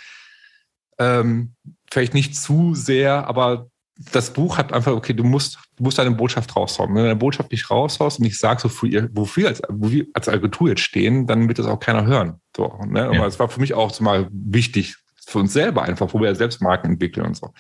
[1.00, 1.54] ähm,
[1.90, 3.68] vielleicht nicht zu sehr, aber
[4.12, 6.90] das Buch hat einfach, okay, du musst, du musst deine Botschaft raushauen.
[6.90, 10.28] Wenn du deine Botschaft nicht raushaust und ich sage, wofür, wofür wir als, wofür als
[10.28, 12.42] Agentur jetzt stehen, dann wird das auch keiner hören.
[12.56, 13.06] So, ne?
[13.06, 16.36] Aber es war für mich auch mal wichtig, für uns selber einfach, wo wir ja
[16.36, 17.54] selbst Marken entwickeln und so.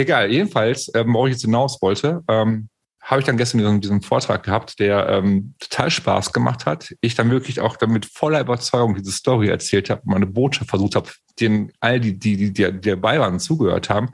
[0.00, 2.70] Egal, jedenfalls, ähm, worauf ich jetzt hinaus wollte, ähm,
[3.02, 6.94] habe ich dann gestern diesen, diesen Vortrag gehabt, der ähm, total Spaß gemacht hat.
[7.02, 11.10] Ich dann wirklich auch damit voller Überzeugung diese Story erzählt habe, meine Botschaft versucht habe,
[11.38, 14.08] den all die, die, die, die dabei waren, zugehört haben,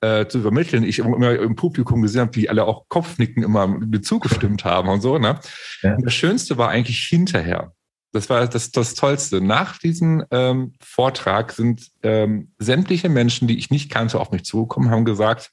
[0.00, 0.84] äh, zu übermitteln.
[0.84, 5.00] Ich immer im Publikum gesehen habe, wie alle auch Kopfnicken immer mit zugestimmt haben und
[5.00, 5.18] so.
[5.18, 5.40] Ne?
[5.82, 5.96] Ja.
[5.96, 7.72] Und das Schönste war eigentlich hinterher.
[8.14, 9.40] Das war das, das Tollste.
[9.40, 14.90] Nach diesem ähm, Vortrag sind ähm, sämtliche Menschen, die ich nicht kannte, auf mich zugekommen,
[14.90, 15.50] haben gesagt,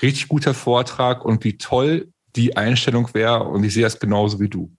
[0.00, 4.48] richtig guter Vortrag und wie toll die Einstellung wäre und ich sehe das genauso wie
[4.48, 4.70] du.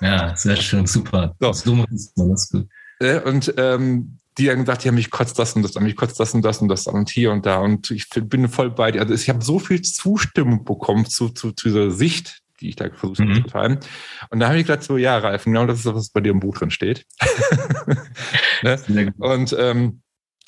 [0.00, 1.34] Ja, sehr schön, super.
[1.38, 1.52] So.
[1.52, 1.84] so
[2.16, 2.66] das gut.
[2.98, 6.18] Äh, und ähm, die haben gesagt, ja, mich kotzt das und das an, mich kotzt
[6.18, 7.58] das und das und das und hier und da.
[7.58, 9.00] Und ich bin voll bei dir.
[9.00, 12.88] Also ich habe so viel Zustimmung bekommen zu, zu, zu dieser Sicht, die ich da
[12.90, 13.34] versucht habe mhm.
[13.34, 13.78] zu teilen.
[14.30, 16.30] Und da habe ich gesagt, so, ja, Ralf, genau das ist das, was bei dir
[16.30, 17.06] im Buch drin steht.
[18.62, 19.12] ne?
[19.18, 20.00] Und ähm,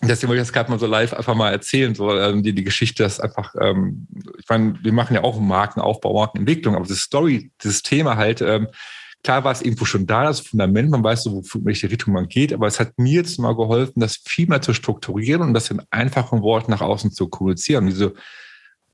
[0.02, 2.64] deswegen wollte ich das gerade mal so live einfach mal erzählen, so ähm, die, die
[2.64, 7.52] Geschichte, ist einfach, ähm, ich meine, wir machen ja auch Markenaufbau, Markenentwicklung, aber das Story,
[7.62, 8.68] dieses Thema halt, ähm,
[9.22, 12.28] klar war es irgendwo schon da, das Fundament, man weiß so, wofür, welche Richtung man
[12.28, 15.70] geht, aber es hat mir jetzt mal geholfen, das viel mehr zu strukturieren und das
[15.70, 17.86] in einfachen Worten nach außen zu kommunizieren.
[17.86, 18.14] Diese,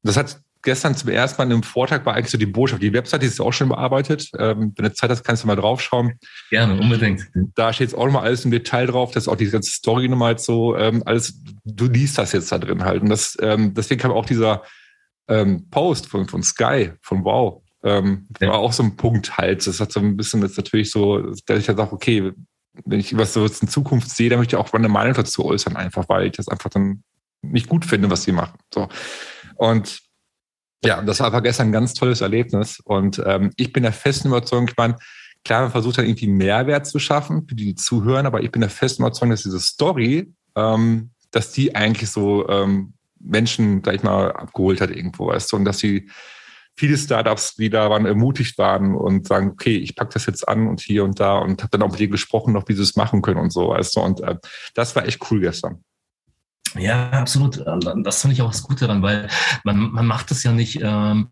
[0.03, 2.83] das hat gestern zum ersten Mal in einem Vortrag war eigentlich so die Botschaft.
[2.83, 4.31] Die Website die ist auch schon bearbeitet.
[4.39, 6.19] Ähm, wenn du Zeit hast, kannst du mal draufschauen.
[6.51, 7.29] Gerne, unbedingt.
[7.55, 9.11] Da steht jetzt auch nochmal alles im Detail drauf.
[9.13, 12.59] Das ist auch die ganze Story nochmal so, ähm, alles, du liest das jetzt da
[12.59, 13.03] drin halt.
[13.03, 14.63] Und das, ähm, deswegen kam auch dieser
[15.29, 18.49] ähm, Post von, von Sky, von Wow, ähm, ja.
[18.49, 19.67] war auch so ein Punkt halt.
[19.67, 22.33] Das hat so ein bisschen jetzt natürlich so, dass ich dann sage, okay,
[22.85, 25.77] wenn ich was so in Zukunft sehe, dann möchte ich auch meine Meinung dazu äußern,
[25.77, 27.03] einfach, weil ich das einfach dann
[27.43, 28.59] nicht gut finde, was sie machen.
[28.73, 28.89] So.
[29.57, 30.01] Und
[30.85, 32.81] ja, das war einfach gestern ein ganz tolles Erlebnis.
[32.85, 34.97] Und ähm, ich bin der festen Überzeugung, ich meine,
[35.45, 38.61] klar, man versucht dann irgendwie Mehrwert zu schaffen für die, die zuhören, aber ich bin
[38.61, 44.03] der festen Überzeugung, dass diese Story, ähm, dass die eigentlich so ähm, Menschen, sag ich
[44.03, 46.11] mal, abgeholt hat irgendwo, weißt du, und dass sie
[46.77, 50.67] viele Startups, die da waren, ermutigt waren und sagen, okay, ich packe das jetzt an
[50.67, 52.97] und hier und da und habe dann auch mit dir gesprochen, noch wie sie es
[52.97, 54.37] machen können und so, weißt du, und äh,
[54.75, 55.85] das war echt cool gestern.
[56.79, 57.65] Ja, absolut.
[58.03, 59.29] Das finde ich auch das Gute daran, weil
[59.65, 61.29] man, man macht es ja nicht, ähm,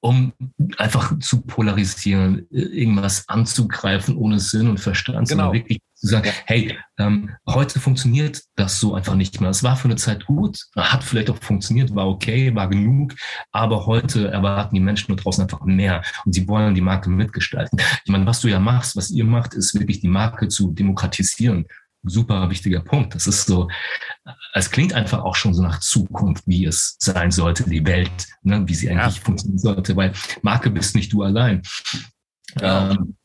[0.00, 0.32] um
[0.76, 5.44] einfach zu polarisieren, irgendwas anzugreifen ohne Sinn und Verstand, genau.
[5.44, 9.50] sondern wirklich zu sagen, hey, ähm, heute funktioniert das so einfach nicht mehr.
[9.50, 13.14] Es war für eine Zeit gut, hat vielleicht auch funktioniert, war okay, war genug,
[13.50, 17.80] aber heute erwarten die Menschen da draußen einfach mehr und sie wollen die Marke mitgestalten.
[18.04, 21.66] Ich meine, was du ja machst, was ihr macht, ist wirklich die Marke zu demokratisieren
[22.08, 23.14] super wichtiger Punkt.
[23.14, 23.68] Das ist so,
[24.54, 28.10] es klingt einfach auch schon so nach Zukunft, wie es sein sollte, die Welt,
[28.42, 29.22] ne, wie sie eigentlich ja.
[29.22, 30.12] funktionieren sollte, weil
[30.42, 31.62] Marke bist nicht du allein.
[32.60, 32.90] Ja.
[32.90, 33.16] Ähm,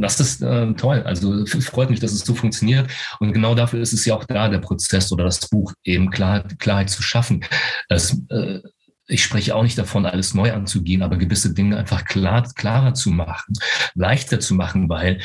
[0.00, 1.02] das ist äh, toll.
[1.04, 2.90] Also es freut mich, dass es so funktioniert.
[3.20, 6.58] Und genau dafür ist es ja auch da, der Prozess oder das Buch, eben Klarheit,
[6.58, 7.44] Klarheit zu schaffen.
[7.88, 8.60] Es, äh,
[9.08, 13.10] ich spreche auch nicht davon, alles neu anzugehen, aber gewisse Dinge einfach klar, klarer zu
[13.10, 13.54] machen,
[13.94, 15.20] leichter zu machen, weil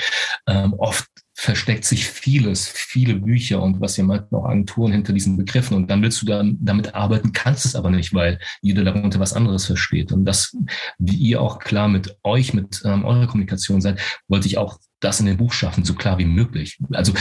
[0.47, 1.07] ähm, oft
[1.41, 5.75] versteckt sich vieles, viele Bücher und was ihr meint, auch Agenturen hinter diesen Begriffen.
[5.75, 9.33] Und dann willst du dann damit arbeiten, kannst es aber nicht, weil jeder darunter was
[9.33, 10.11] anderes versteht.
[10.11, 10.55] Und das,
[10.99, 15.19] wie ihr auch klar mit euch, mit ähm, eurer Kommunikation seid, wollte ich auch das
[15.19, 16.77] in dem Buch schaffen, so klar wie möglich.
[16.91, 17.11] Also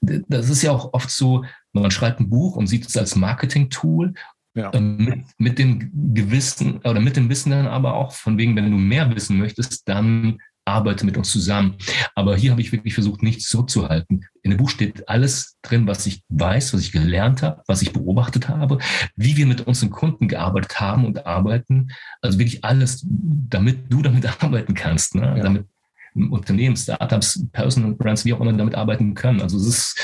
[0.00, 4.14] das ist ja auch oft so, man schreibt ein Buch und sieht es als Marketing-Tool
[4.56, 4.72] ja.
[4.72, 8.70] Ähm, mit, mit, dem Gewissen oder mit dem Wissen dann aber auch von wegen, wenn
[8.70, 11.76] du mehr wissen möchtest, dann arbeite mit uns zusammen.
[12.14, 14.24] Aber hier habe ich wirklich versucht, nichts zurückzuhalten.
[14.42, 17.92] In dem Buch steht alles drin, was ich weiß, was ich gelernt habe, was ich
[17.92, 18.78] beobachtet habe,
[19.16, 21.88] wie wir mit unseren Kunden gearbeitet haben und arbeiten.
[22.22, 25.34] Also wirklich alles, damit du damit arbeiten kannst, ne?
[25.36, 25.42] Ja.
[25.42, 25.66] damit
[26.14, 29.40] Unternehmen, Startups, Personal Brands, wie auch immer damit arbeiten können.
[29.40, 30.00] Also es ist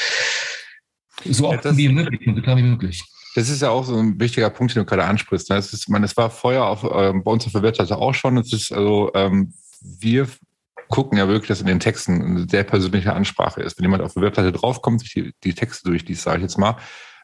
[1.25, 3.05] so oft ja, wie möglich und so klar wie möglich.
[3.37, 5.49] Das ist ja auch so ein wichtiger Punkt, den du gerade ansprichst.
[5.51, 5.77] Das ne?
[5.77, 8.37] ist, man, es war vorher auf, ähm, bei uns auf der Webseite auch schon.
[8.39, 10.27] Es ist also, ähm, wir
[10.91, 13.79] gucken ja wirklich, dass in den Texten eine sehr persönliche Ansprache ist.
[13.79, 16.77] Wenn jemand auf der Webseite draufkommt, sich die, die Texte durchliest, sage ich jetzt mal,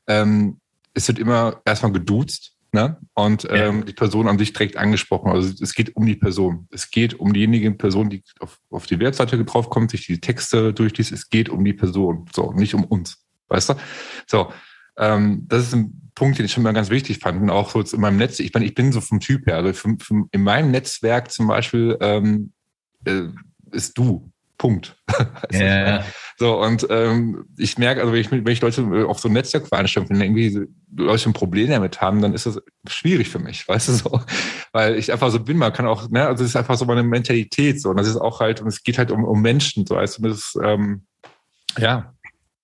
[0.06, 0.60] ähm,
[0.94, 2.96] es wird immer erstmal geduzt ne?
[3.14, 3.84] und ähm, ja.
[3.84, 5.30] die Person an sich direkt angesprochen.
[5.30, 6.68] Also es geht um die Person.
[6.70, 11.12] Es geht um diejenige Person, die auf, auf die Webseite draufkommt, sich die Texte durchliest.
[11.12, 13.18] Es geht um die Person, so nicht um uns.
[13.48, 13.74] Weißt du?
[14.26, 14.52] So,
[14.96, 17.42] ähm, das ist ein Punkt, den ich schon mal ganz wichtig fand.
[17.42, 19.56] Und auch so in meinem Netz, ich, bin, ich bin so vom Typ her.
[19.56, 22.52] Also für, für, in meinem Netzwerk zum Beispiel ähm,
[23.04, 23.28] äh,
[23.76, 24.30] ist du.
[24.58, 24.96] Punkt.
[25.52, 26.04] ja.
[26.38, 30.66] So, und ähm, ich merke, also wenn ich, wenn ich Leute auf so Netzwerkveranstaltungen irgendwie
[30.96, 34.20] Leute ein Problem damit haben, dann ist das schwierig für mich, weißt du so.
[34.72, 37.02] Weil ich einfach so bin, man kann auch, ne, also es ist einfach so meine
[37.02, 37.90] Mentalität so.
[37.90, 40.22] Und das ist auch halt, und es geht halt um, um Menschen, so weißt du,
[40.22, 41.06] das ist, ähm,
[41.78, 42.14] ja,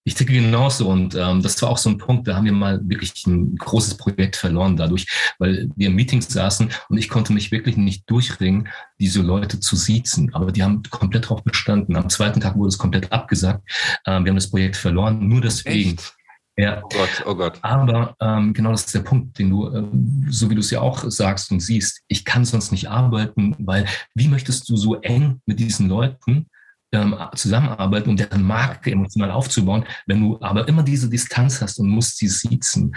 [0.04, 2.80] ich ticke genauso und ähm, das war auch so ein Punkt, da haben wir mal
[2.84, 5.06] wirklich ein großes Projekt verloren dadurch,
[5.38, 9.76] weil wir im Meeting saßen und ich konnte mich wirklich nicht durchringen, diese Leute zu
[9.76, 10.34] siezen.
[10.34, 11.96] Aber die haben komplett darauf bestanden.
[11.96, 13.62] Am zweiten Tag wurde es komplett abgesagt.
[14.06, 15.92] Ähm, wir haben das Projekt verloren, nur deswegen.
[15.92, 16.14] Echt?
[16.56, 16.82] Ja.
[16.84, 17.58] Oh Gott, oh Gott.
[17.62, 19.84] Aber ähm, genau das ist der Punkt, den du, äh,
[20.28, 23.86] so wie du es ja auch sagst und siehst, ich kann sonst nicht arbeiten, weil
[24.14, 26.48] wie möchtest du so eng mit diesen Leuten
[26.92, 31.88] ähm, zusammenarbeiten, um deren Marke emotional aufzubauen, wenn du aber immer diese Distanz hast und
[31.88, 32.94] musst sie siezen.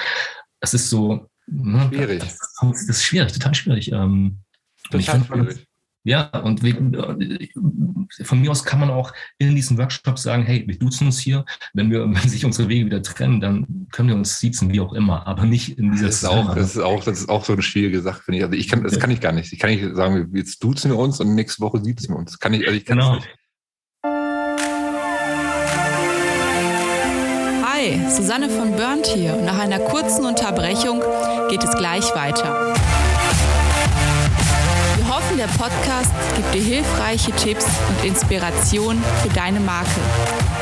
[0.59, 2.19] Das ist so, ne, schwierig.
[2.19, 3.91] Das, das, ist schwierig, total schwierig.
[3.91, 4.39] Ähm,
[4.91, 5.67] total schwierig.
[6.07, 6.61] Ja, und
[8.21, 11.45] von mir aus kann man auch in diesen Workshops sagen, hey, wir duzen uns hier.
[11.73, 14.93] Wenn wir, wenn sich unsere Wege wieder trennen, dann können wir uns siezen, wie auch
[14.93, 17.53] immer, aber nicht in dieser das ist auch, das ist auch, das ist auch so
[17.53, 18.43] eine schwierige Sache, finde ich.
[18.43, 19.51] Also ich kann, das kann ich gar nicht.
[19.51, 22.37] Ich kann nicht sagen, jetzt duzen wir uns und nächste Woche siezen wir uns.
[22.37, 23.15] Kann ich, also ich kann genau.
[23.15, 23.27] nicht.
[27.85, 31.03] Hi, Susanne von Burnt hier und nach einer kurzen Unterbrechung
[31.51, 32.73] geht es gleich weiter.
[34.95, 40.01] Wir hoffen, der Podcast gibt dir hilfreiche Tipps und Inspiration für deine Marke.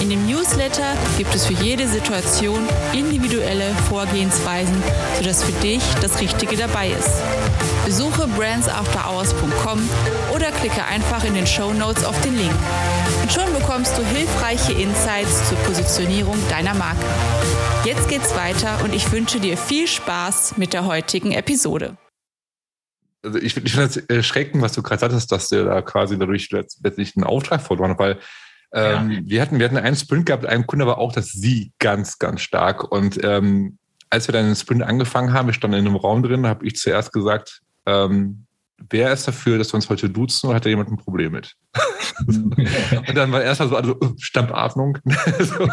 [0.00, 4.82] In dem Newsletter gibt es für jede Situation individuelle Vorgehensweisen,
[5.18, 7.20] sodass für dich das Richtige dabei ist.
[7.84, 9.78] Besuche brandsafterhours.com
[10.34, 12.54] oder klicke einfach in den Show Notes auf den Link.
[13.20, 17.04] Und schon bekommst du hilfreiche Insights zur Positionierung deiner Marke.
[17.84, 21.98] Jetzt geht's weiter und ich wünsche dir viel Spaß mit der heutigen Episode.
[23.22, 26.48] Also ich, ich finde es erschreckend, was du gerade sagtest, dass du da quasi dadurch
[26.50, 28.18] letztlich einen Auftrag verloren weil
[28.72, 29.20] ähm, ja.
[29.24, 32.40] wir, hatten, wir hatten einen Sprint gehabt, einem Kunde war auch das Sie ganz, ganz
[32.40, 32.90] stark.
[32.90, 33.78] Und ähm,
[34.10, 36.76] als wir dann den Sprint angefangen haben, wir standen in einem Raum drin, habe ich
[36.76, 38.46] zuerst gesagt, ähm,
[38.88, 41.54] wer ist dafür, dass wir uns heute duzen oder hat da jemand ein Problem mit?
[42.26, 44.98] und dann war erstmal so, also Stampfatmung.
[45.38, 45.68] so.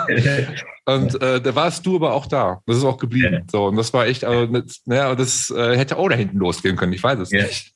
[0.85, 2.61] Und äh, da warst du aber auch da.
[2.65, 3.45] Das ist auch geblieben.
[3.51, 6.93] So, und das war echt, also, naja, das äh, hätte auch da hinten losgehen können.
[6.93, 7.43] Ich weiß es ja.
[7.43, 7.73] nicht.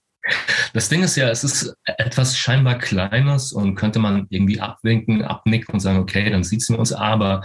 [0.74, 5.74] Das Ding ist ja, es ist etwas scheinbar Kleines und könnte man irgendwie abwinken, abnicken
[5.74, 6.94] und sagen, okay, dann sieht's mir uns.
[6.94, 7.44] Aber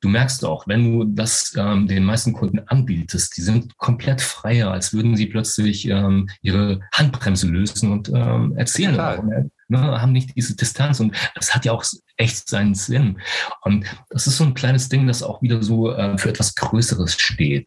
[0.00, 4.70] du merkst auch, wenn du das ähm, den meisten Kunden anbietest, die sind komplett freier,
[4.70, 9.50] als würden sie plötzlich ähm, ihre Handbremse lösen und ähm, erzählen.
[9.68, 11.84] Ne, haben nicht diese Distanz und das hat ja auch
[12.16, 13.18] echt seinen Sinn.
[13.62, 17.14] Und das ist so ein kleines Ding, das auch wieder so äh, für etwas Größeres
[17.14, 17.66] steht.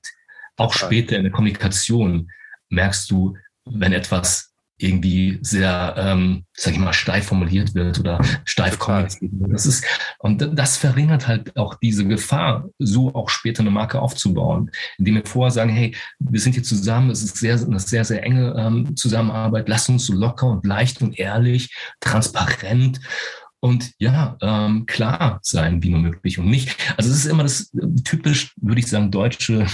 [0.56, 2.32] Auch später in der Kommunikation
[2.70, 4.49] merkst du, wenn etwas
[4.80, 9.54] irgendwie sehr, ähm, sag ich mal, steif formuliert wird oder steif kommuniziert wird.
[9.54, 9.86] Das ist,
[10.20, 15.26] und das verringert halt auch diese Gefahr, so auch später eine Marke aufzubauen, indem wir
[15.26, 18.96] vorher sagen, hey, wir sind hier zusammen, es ist sehr, eine sehr, sehr enge ähm,
[18.96, 23.00] Zusammenarbeit, lass uns so locker und leicht und ehrlich, transparent
[23.60, 26.78] und ja, ähm, klar sein, wie nur möglich und nicht.
[26.98, 29.68] Also es ist immer das äh, typisch, würde ich sagen, deutsche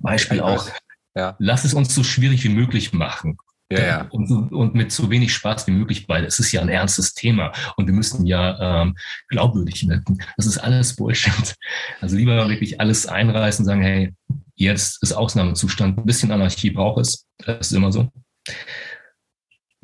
[0.00, 0.68] Beispiel auch.
[1.16, 1.36] Ja.
[1.38, 3.36] Lass es uns so schwierig wie möglich machen.
[3.78, 4.06] Ja, ja.
[4.10, 7.52] Und, und, mit so wenig Spaß wie möglich, weil es ist ja ein ernstes Thema
[7.76, 8.96] und wir müssen ja ähm,
[9.28, 10.18] glaubwürdig wirken.
[10.36, 11.54] Das ist alles Bullshit.
[12.00, 14.12] Also lieber wirklich alles einreißen, sagen, hey,
[14.54, 17.26] jetzt ist Ausnahmezustand, ein bisschen Anarchie braucht es.
[17.38, 18.10] Das ist immer so.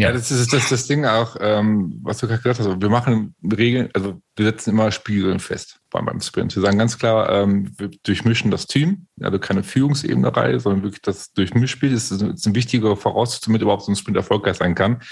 [0.01, 2.81] Ja, ja das ist das, das Ding auch, ähm, was du gerade gesagt hast.
[2.81, 6.55] Wir machen Regeln, also wir setzen immer Spielregeln fest beim, beim Sprint.
[6.57, 11.33] Wir sagen ganz klar, ähm, wir durchmischen das Team, also keine Führungsebene sondern wirklich das
[11.33, 11.93] Durchmischspiel.
[11.93, 15.03] Das ist, ist eine wichtige Voraussetzung, damit überhaupt so ein Sprint erfolgreich sein kann.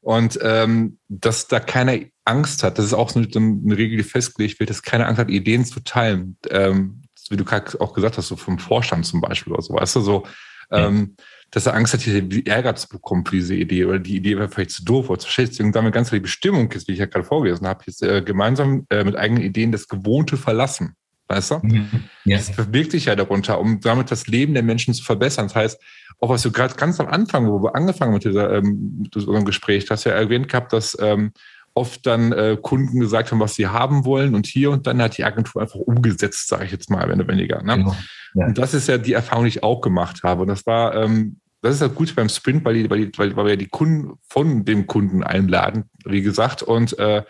[0.00, 4.02] Und ähm, dass da keiner Angst hat, das ist auch so eine, eine Regel, die
[4.02, 6.38] festgelegt wird, dass keiner Angst hat, Ideen zu teilen.
[6.50, 9.96] Ähm, wie du gerade auch gesagt hast, so vom Vorstand zum Beispiel oder so, weißt
[9.96, 10.26] du, so,
[10.70, 11.16] ähm,
[11.52, 14.48] dass er Angst hat, hier Ärger zu bekommen für diese Idee oder die Idee wäre
[14.48, 15.52] vielleicht zu doof oder zu schlecht.
[15.52, 18.22] Deswegen damit ganz klar die Bestimmung ist, wie ich ja gerade vorgelesen habe, jetzt äh,
[18.22, 20.96] gemeinsam äh, mit eigenen Ideen das Gewohnte verlassen.
[21.28, 21.58] Weißt du?
[21.62, 22.04] Mhm.
[22.24, 22.38] Ja.
[22.38, 25.48] Das bewegt sich ja darunter, um damit das Leben der Menschen zu verbessern.
[25.48, 25.80] Das heißt,
[26.20, 29.44] auch was du gerade ganz am Anfang, wo wir angefangen mit, dieser, ähm, mit unserem
[29.44, 31.32] Gespräch, hast du ja erwähnt gehabt, dass ähm,
[31.74, 35.18] oft dann äh, Kunden gesagt haben, was sie haben wollen und hier und dann hat
[35.18, 37.62] die Agentur einfach umgesetzt, sage ich jetzt mal, wenn weniger.
[37.62, 37.76] Ne?
[37.76, 37.96] Genau.
[38.34, 38.46] Ja.
[38.46, 40.42] Und das ist ja die Erfahrung, die ich auch gemacht habe.
[40.42, 43.34] Und das war ähm, das ist halt gut beim Sprint, weil, die, weil, die, weil,
[43.36, 46.62] weil wir die Kunden von dem Kunden einladen, wie gesagt.
[46.62, 47.22] Und äh,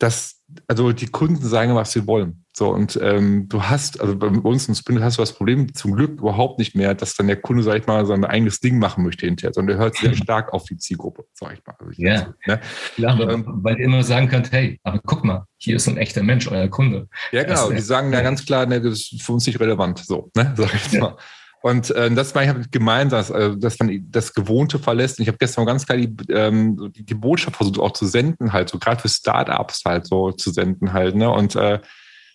[0.00, 2.44] das, also die Kunden sagen, was sie wollen.
[2.52, 5.94] So, und ähm, du hast, also bei uns im Sprint hast du das Problem zum
[5.94, 9.04] Glück überhaupt nicht mehr, dass dann der Kunde, sag ich mal, sein eigenes Ding machen
[9.04, 11.76] möchte hinterher, sondern der hört sehr stark auf die Zielgruppe, sag ich mal.
[11.78, 12.60] Also ja, so, ne?
[12.96, 16.24] ja ähm, weil ihr immer sagen könnt, hey, aber guck mal, hier ist ein echter
[16.24, 17.08] Mensch, euer Kunde.
[17.30, 19.98] Ja, genau, das, die sagen ja ganz klar, ne, das ist für uns nicht relevant,
[20.00, 21.16] so, ne, sag ich mal.
[21.62, 25.18] Und äh, das war ich halt gemeint, dass, äh, dass man das Gewohnte verlässt.
[25.18, 28.52] Und ich habe gestern ganz klar die, ähm, die, die Botschaft versucht auch zu senden,
[28.52, 31.16] halt, so gerade für Startups halt so zu senden halt.
[31.16, 31.30] Ne?
[31.30, 31.80] Und äh,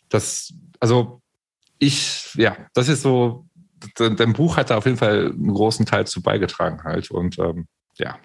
[0.09, 1.21] das, also
[1.79, 3.47] ich, ja, das ist so,
[3.97, 7.09] dein Buch hat da auf jeden Fall einen großen Teil zu beigetragen halt.
[7.09, 8.17] Und ähm, ja.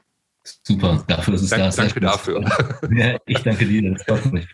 [0.42, 1.82] Super, dafür ist es Dank, da.
[1.82, 2.44] Danke dafür.
[2.90, 4.48] Ja, ich danke dir, das freut mich.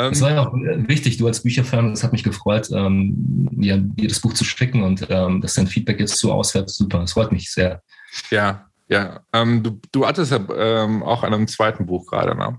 [0.00, 3.48] Ähm, es war ja auch äh, wichtig, du als Bücherfan, das hat mich gefreut, ähm,
[3.60, 6.70] ja, dir das Buch zu schicken und ähm, dass dein Feedback jetzt so ausfällt.
[6.70, 7.82] Super, das freut mich sehr.
[8.30, 9.20] Ja, ja.
[9.34, 12.58] Ähm, du, du hattest ja ähm, auch an einem zweiten Buch gerade, ne?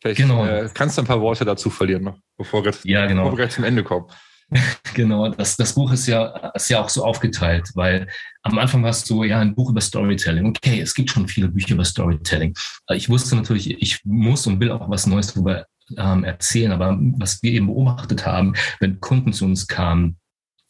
[0.00, 0.44] Vielleicht genau.
[0.44, 3.24] Äh, kannst du ein paar Worte dazu verlieren, noch, bevor wir, ja, genau.
[3.24, 4.06] bevor wir zum Ende kommen.
[4.94, 8.06] Genau, das, das Buch ist ja, ist ja auch so aufgeteilt, weil
[8.42, 10.46] am Anfang warst du ja ein Buch über Storytelling.
[10.46, 12.54] Okay, es gibt schon viele Bücher über Storytelling.
[12.90, 15.66] Ich wusste natürlich, ich muss und will auch was Neues darüber
[15.96, 20.16] ähm, erzählen, aber was wir eben beobachtet haben, wenn Kunden zu uns kamen,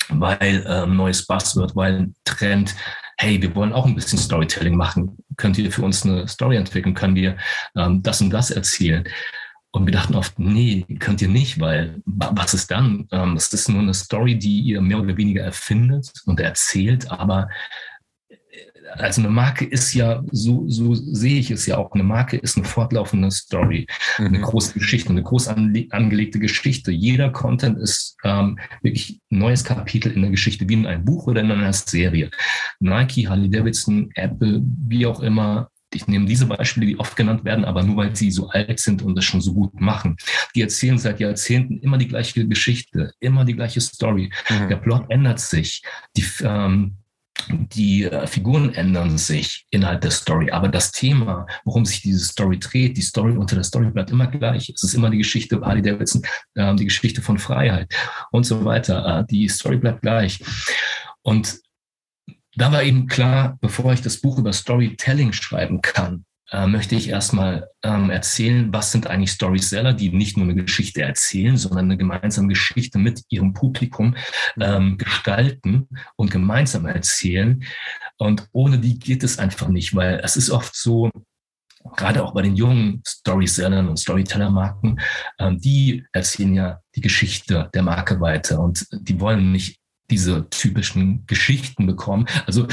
[0.09, 2.75] weil ähm, neues Buzzword, weil Trend,
[3.19, 5.17] hey, wir wollen auch ein bisschen Storytelling machen.
[5.37, 6.95] Könnt ihr für uns eine Story entwickeln?
[6.95, 7.37] Können wir
[7.77, 9.05] ähm, das und das erzählen?
[9.71, 13.09] Und wir dachten oft, nee, könnt ihr nicht, weil was ist dann?
[13.11, 17.49] Ähm, es ist nur eine Story, die ihr mehr oder weniger erfindet und erzählt, aber
[18.93, 22.57] also eine Marke ist ja, so, so sehe ich es ja auch, eine Marke ist
[22.57, 23.87] eine fortlaufende Story,
[24.19, 24.27] mhm.
[24.27, 26.91] eine große Geschichte, eine groß angelegte Geschichte.
[26.91, 31.27] Jeder Content ist ähm, wirklich ein neues Kapitel in der Geschichte, wie in einem Buch
[31.27, 32.31] oder in einer Serie.
[32.81, 37.65] Nike, Harley Davidson, Apple, wie auch immer, ich nehme diese Beispiele, die oft genannt werden,
[37.65, 40.17] aber nur weil sie so alt sind und das schon so gut machen.
[40.55, 44.33] Die erzählen seit Jahrzehnten immer die gleiche Geschichte, immer die gleiche Story.
[44.51, 44.69] Mhm.
[44.69, 45.83] Der Plot ändert sich.
[46.17, 46.97] Die, ähm,
[47.49, 52.59] die äh, Figuren ändern sich innerhalb der Story, aber das Thema, worum sich diese Story
[52.59, 54.71] dreht, die Story unter der Story bleibt immer gleich.
[54.75, 56.23] Es ist immer die Geschichte Harley Davidson,
[56.55, 57.93] äh, die Geschichte von Freiheit
[58.31, 59.21] und so weiter.
[59.21, 60.41] Äh, die Story bleibt gleich.
[61.23, 61.59] Und
[62.57, 67.09] da war eben klar, bevor ich das Buch über Storytelling schreiben kann, äh, möchte ich
[67.09, 71.97] erstmal ähm, erzählen, was sind eigentlich Storyseller, die nicht nur eine Geschichte erzählen, sondern eine
[71.97, 74.17] gemeinsame Geschichte mit ihrem Publikum
[74.61, 77.65] ähm, gestalten und gemeinsam erzählen.
[78.19, 81.11] Und ohne die geht es einfach nicht, weil es ist oft so,
[81.97, 85.01] gerade auch bei den jungen Storysellern und Storyteller-Marken,
[85.39, 89.79] ähm, die erzählen ja die Geschichte der Marke weiter und die wollen nicht
[90.11, 92.27] diese typischen Geschichten bekommen.
[92.47, 92.67] Also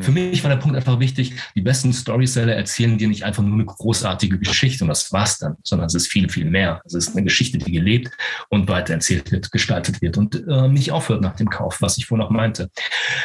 [0.00, 0.14] für hm.
[0.14, 3.64] mich war der Punkt einfach wichtig, die besten Storyseller erzählen dir nicht einfach nur eine
[3.64, 6.82] großartige Geschichte und das war's dann, sondern es ist viel, viel mehr.
[6.84, 8.10] Es ist eine Geschichte, die gelebt
[8.48, 12.26] und weitererzählt wird, gestaltet wird und äh, nicht aufhört nach dem Kauf, was ich vorhin
[12.26, 12.70] auch meinte.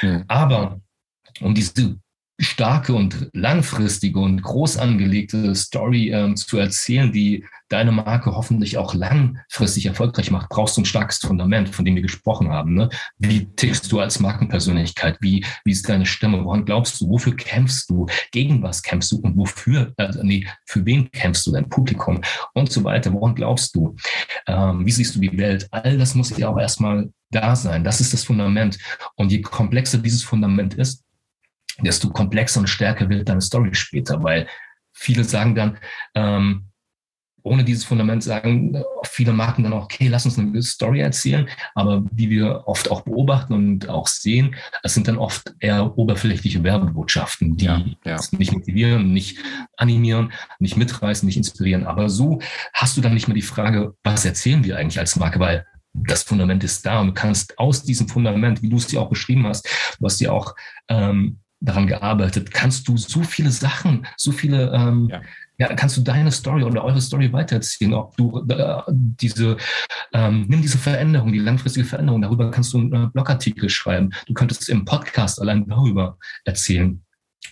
[0.04, 0.26] Mhm.
[0.28, 0.80] Aber
[1.42, 1.74] um diese
[2.40, 8.94] starke und langfristige und groß angelegte Story ähm, zu erzählen, die deine Marke hoffentlich auch
[8.94, 12.74] langfristig erfolgreich macht, brauchst du ein starkes Fundament, von dem wir gesprochen haben.
[12.74, 12.90] Ne?
[13.18, 15.18] Wie tickst du als Markenpersönlichkeit?
[15.22, 16.44] Wie, wie ist deine Stimme?
[16.44, 17.10] Woran glaubst du?
[17.10, 18.08] Wofür kämpfst du?
[18.32, 19.18] Gegen was kämpfst du?
[19.18, 21.52] Und wofür, also nee, für wen kämpfst du?
[21.52, 22.22] Dein Publikum
[22.54, 23.14] und so weiter.
[23.14, 23.96] Woran glaubst du?
[24.48, 25.68] Ähm, wie siehst du die Welt?
[25.72, 27.84] All das muss ja auch erstmal da sein.
[27.84, 28.80] Das ist das Fundament.
[29.16, 31.04] Und je komplexer dieses Fundament ist,
[31.84, 34.48] desto komplexer und stärker wird deine Story später, weil
[34.94, 35.78] viele sagen dann,
[36.16, 36.70] ähm,
[37.44, 41.48] ohne dieses Fundament sagen viele Marken dann auch, okay, lass uns eine Story erzählen.
[41.74, 46.64] Aber wie wir oft auch beobachten und auch sehen, es sind dann oft eher oberflächliche
[46.64, 48.20] Werbebotschaften, die ja, ja.
[48.32, 49.40] nicht motivieren, nicht
[49.78, 51.86] animieren, nicht mitreißen, nicht inspirieren.
[51.86, 52.40] Aber so
[52.74, 56.24] hast du dann nicht mehr die Frage, was erzählen wir eigentlich als Marke, weil das
[56.24, 59.48] Fundament ist da und du kannst aus diesem Fundament, wie du es dir auch beschrieben
[59.48, 59.68] hast,
[60.00, 60.56] du hast ja auch
[60.88, 65.22] ähm, daran gearbeitet, kannst du so viele Sachen, so viele, ähm, ja.
[65.58, 65.74] ja.
[65.76, 69.58] kannst du deine Story oder eure Story weiterziehen, ob du äh, diese,
[70.14, 74.70] ähm, nimm diese Veränderung, die langfristige Veränderung, darüber kannst du einen Blogartikel schreiben, du könntest
[74.70, 77.04] im Podcast allein darüber erzählen.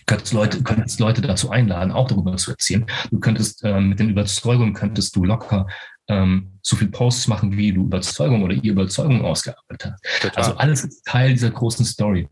[0.06, 2.86] Könntest Leute, könntest Leute dazu einladen, auch darüber zu erzählen.
[3.10, 5.66] Du könntest ähm, mit den Überzeugungen könntest du locker
[6.08, 10.22] ähm, so viel Posts machen, wie du Überzeugung oder ihr Überzeugung ausgearbeitet hast.
[10.22, 10.44] Total.
[10.44, 12.26] Also alles ist Teil dieser großen Story.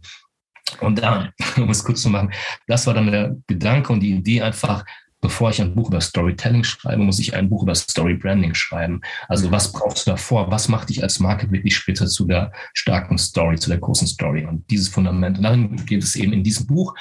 [0.80, 2.32] Und da, um es kurz zu machen,
[2.66, 4.84] das war dann der Gedanke und die Idee einfach,
[5.20, 9.00] bevor ich ein Buch über Storytelling schreibe, muss ich ein Buch über Story Branding schreiben.
[9.28, 10.50] Also was brauchst du davor?
[10.50, 14.46] Was macht dich als Marke wirklich später zu der starken Story, zu der großen Story?
[14.46, 15.38] Und dieses Fundament.
[15.38, 16.94] Und darin geht es eben in diesem Buch.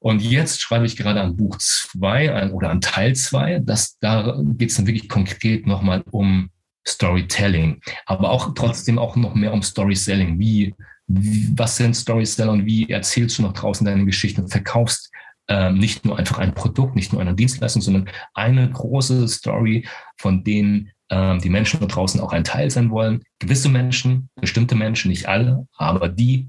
[0.00, 3.60] Und jetzt schreibe ich gerade an Buch zwei oder an Teil zwei.
[3.60, 6.50] Das, da geht es dann wirklich konkret nochmal um
[6.86, 10.38] Storytelling, aber auch trotzdem auch noch mehr um Storyselling.
[10.38, 10.74] Wie
[11.06, 15.10] was sind Storyseller und wie erzählst du noch draußen deine Geschichte und verkaufst
[15.48, 19.86] ähm, nicht nur einfach ein Produkt, nicht nur eine Dienstleistung, sondern eine große Story,
[20.16, 23.22] von denen ähm, die Menschen da draußen auch ein Teil sein wollen.
[23.38, 26.48] Gewisse Menschen, bestimmte Menschen, nicht alle, aber die,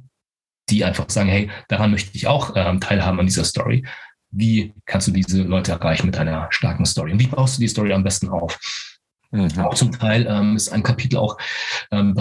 [0.70, 3.86] die einfach sagen, hey, daran möchte ich auch ähm, teilhaben an dieser Story.
[4.32, 7.12] Wie kannst du diese Leute erreichen mit einer starken Story?
[7.12, 8.58] Und wie baust du die Story am besten auf?
[9.32, 9.60] Mhm.
[9.60, 11.38] Auch zum Teil ähm, ist ein Kapitel auch
[11.92, 12.16] ähm,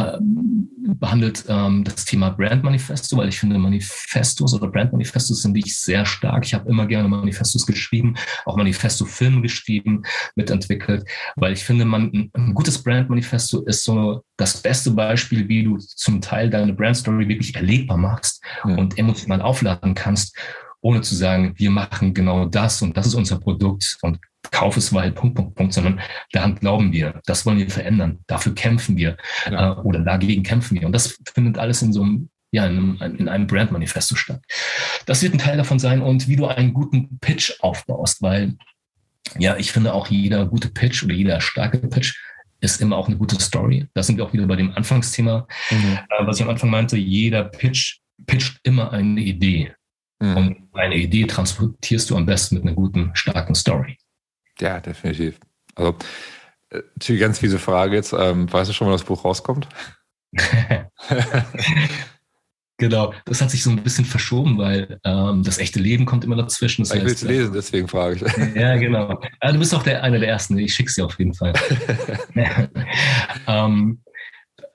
[0.99, 5.79] behandelt ähm, das Thema Brand Manifesto, weil ich finde, Manifestos oder Brand Manifestos sind ich
[5.79, 6.45] sehr stark.
[6.45, 10.03] Ich habe immer gerne Manifestos geschrieben, auch Manifesto-Filme geschrieben,
[10.35, 11.05] mitentwickelt,
[11.37, 15.79] weil ich finde, man, ein gutes Brand Manifesto ist so das beste Beispiel, wie du
[15.79, 18.79] zum Teil deine Brand Story wirklich erlebbar machst mhm.
[18.79, 20.37] und emotional aufladen kannst
[20.85, 24.19] ohne zu sagen, wir machen genau das und das ist unser Produkt und
[24.51, 25.99] kauf es weil Punkt, Punkt, Punkt, sondern
[26.33, 29.17] daran glauben wir, das wollen wir verändern, dafür kämpfen wir
[29.51, 29.73] ja.
[29.73, 30.87] äh, oder dagegen kämpfen wir.
[30.87, 34.41] Und das findet alles in so einem ja, in einem, in einem Brand-Manifesto statt.
[35.07, 38.55] Das wird ein Teil davon sein und wie du einen guten Pitch aufbaust, weil
[39.39, 42.15] ja, ich finde auch jeder gute Pitch oder jeder starke Pitch
[42.61, 43.89] ist immer auch eine gute Story.
[43.95, 45.99] Da sind wir auch wieder bei dem Anfangsthema, mhm.
[46.11, 46.97] äh, was ich am Anfang meinte.
[46.97, 49.75] Jeder Pitch pitcht immer eine Idee.
[50.25, 50.37] Mhm.
[50.37, 53.99] Und eine Idee transportierst du am besten mit einer guten, starken Story.
[54.59, 55.39] Ja, definitiv.
[55.75, 55.97] Also,
[56.71, 58.13] äh, natürlich ganz fiese Frage jetzt.
[58.13, 59.69] Ähm, weißt du schon, wann das Buch rauskommt?
[62.79, 66.37] genau, das hat sich so ein bisschen verschoben, weil ähm, das echte Leben kommt immer
[66.37, 66.83] dazwischen.
[66.83, 68.23] Das ich will es lesen, deswegen frage ich.
[68.57, 69.21] ja, genau.
[69.43, 70.59] Ja, du bist auch der, einer der Ersten.
[70.59, 71.53] Ich schicke sie auf jeden Fall.
[73.47, 74.01] ähm,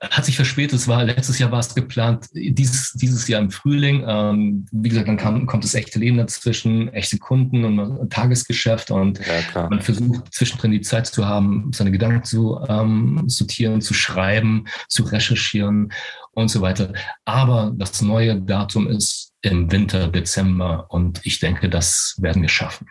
[0.00, 0.78] hat sich verspätet.
[0.78, 4.04] Es war letztes Jahr war es geplant, dieses, dieses Jahr im Frühling.
[4.06, 9.20] Ähm, wie gesagt, dann kam, kommt das echte Leben dazwischen, echte Kunden und Tagesgeschäft und
[9.54, 14.64] ja, man versucht zwischendrin die Zeit zu haben, seine Gedanken zu ähm, sortieren, zu schreiben,
[14.88, 15.92] zu recherchieren
[16.32, 16.94] und so weiter.
[17.26, 22.86] Aber das neue Datum ist im Winter, Dezember und ich denke, das werden wir schaffen.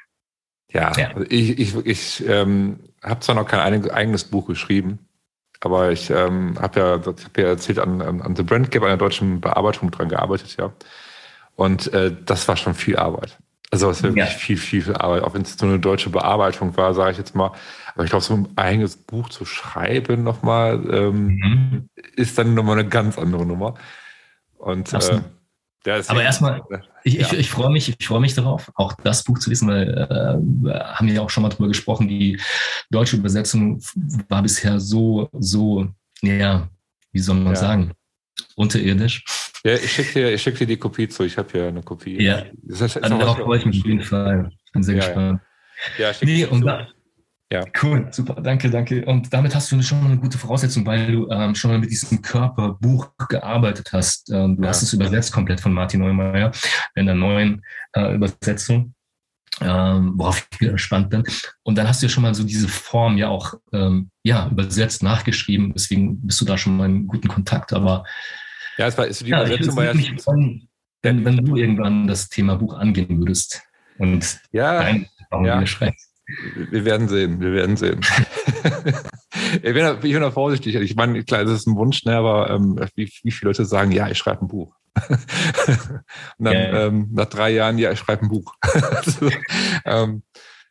[0.72, 1.10] Ja, ja.
[1.10, 5.09] Also ich, ich, ich ähm, habe zwar noch kein eigenes Buch geschrieben,
[5.62, 9.42] aber ich ähm, habe ja, hab ja erzählt, an, an The Brand Gap, einer deutschen
[9.42, 10.72] Bearbeitung dran gearbeitet, ja.
[11.56, 13.38] Und äh, das war schon viel Arbeit.
[13.72, 14.32] Also es ist wirklich ja.
[14.32, 17.36] viel, viel, viel Arbeit, auch wenn es so eine deutsche Bearbeitung war, sage ich jetzt
[17.36, 17.52] mal.
[17.94, 21.90] Aber ich glaube, so ein eigenes Buch zu schreiben nochmal, ähm, mhm.
[22.16, 23.76] ist dann nochmal eine ganz andere Nummer.
[24.58, 25.22] Und äh,
[25.86, 26.62] aber erstmal,
[27.04, 27.22] ich, ja.
[27.22, 30.80] ich, ich freue mich, ich freue mich darauf, auch das Buch zu lesen, weil äh,
[30.80, 32.08] haben wir ja auch schon mal drüber gesprochen.
[32.08, 32.40] Die
[32.90, 33.82] deutsche Übersetzung
[34.28, 35.88] war bisher so, so,
[36.22, 36.68] ja,
[37.12, 37.60] wie soll man ja.
[37.60, 37.94] sagen,
[38.56, 39.24] unterirdisch.
[39.64, 41.24] Ja, ich schicke dir, schick dir die Kopie zu.
[41.24, 42.22] Ich habe hier eine Kopie.
[42.22, 44.52] Ja, das heißt, also darauf freue ich mich auf jeden Fall.
[44.66, 45.42] Ich bin sehr ja, gespannt.
[45.98, 46.88] Ja, ja nee, und da,
[47.52, 47.66] ja.
[47.82, 49.04] Cool, super, danke, danke.
[49.06, 51.90] Und damit hast du schon mal eine gute Voraussetzung, weil du ähm, schon mal mit
[51.90, 54.30] diesem Körperbuch gearbeitet hast.
[54.30, 54.70] Ähm, du ja.
[54.70, 56.52] hast es übersetzt komplett von Martin Neumeier
[56.94, 58.94] in der neuen äh, Übersetzung,
[59.62, 61.24] ähm, worauf ich gespannt bin.
[61.64, 65.02] Und dann hast du ja schon mal so diese Form ja auch ähm, ja, übersetzt,
[65.02, 65.74] nachgeschrieben.
[65.74, 67.74] Deswegen bist du da schon mal in guten Kontakt.
[67.74, 68.04] Aber
[68.78, 70.18] ja, es war, ist die Übersetzung ja, war ja.
[70.20, 70.70] Freuen,
[71.02, 73.64] wenn, wenn du irgendwann das Thema Buch angehen würdest
[73.98, 75.08] und ja, dein
[75.44, 75.66] ja.
[75.66, 76.09] schreibst.
[76.70, 78.02] Wir werden sehen, wir werden sehen.
[79.54, 80.76] ich, bin, ich bin da vorsichtig.
[80.76, 83.92] Ich meine, klar, das ist ein Wunsch, ne, aber ähm, wie, wie viele Leute sagen,
[83.92, 84.76] ja, ich schreibe ein Buch.
[86.38, 86.86] Und dann ja.
[86.86, 88.54] ähm, nach drei Jahren, ja, ich schreibe ein Buch.
[88.62, 89.30] also,
[89.86, 90.24] ähm,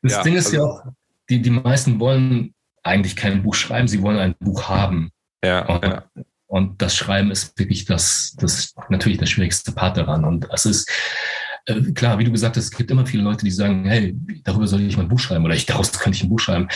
[0.02, 0.82] das ja, Ding ist also, ja auch,
[1.28, 5.10] die, die meisten wollen eigentlich kein Buch schreiben, sie wollen ein Buch haben.
[5.44, 6.04] Ja, und, ja.
[6.46, 10.24] und das Schreiben ist wirklich das, das natürlich der schwierigste Part daran.
[10.24, 10.90] Und es ist,
[11.68, 14.66] äh, klar, wie du gesagt hast, es gibt immer viele Leute, die sagen, hey, darüber
[14.66, 16.68] soll ich mal ein Buch schreiben oder ich, daraus könnte ich ein Buch schreiben.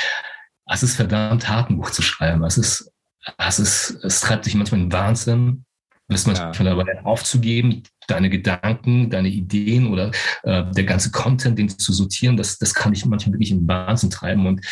[0.67, 2.45] Es ist verdammt hart, ein Buch zu schreiben.
[2.45, 2.93] Es ist,
[3.39, 5.65] es ist, es treibt sich manchmal in Wahnsinn,
[6.09, 6.75] bist manchmal ja.
[6.75, 10.11] dabei aufzugeben, deine Gedanken, deine Ideen oder
[10.43, 14.11] äh, der ganze Content, den zu sortieren, das, das kann dich manchmal wirklich in Wahnsinn
[14.11, 14.47] treiben.
[14.47, 14.65] Und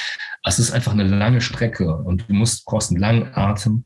[0.45, 3.85] es ist einfach eine lange Strecke und du musst, brauchst einen langen Atem.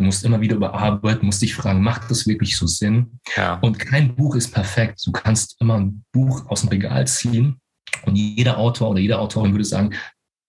[0.00, 3.20] Du musst immer wieder überarbeiten, musst dich fragen, macht das wirklich so Sinn?
[3.36, 3.58] Ja.
[3.60, 5.02] Und kein Buch ist perfekt.
[5.04, 7.60] Du kannst immer ein Buch aus dem Regal ziehen
[8.06, 9.94] und jeder Autor oder jede Autorin würde sagen,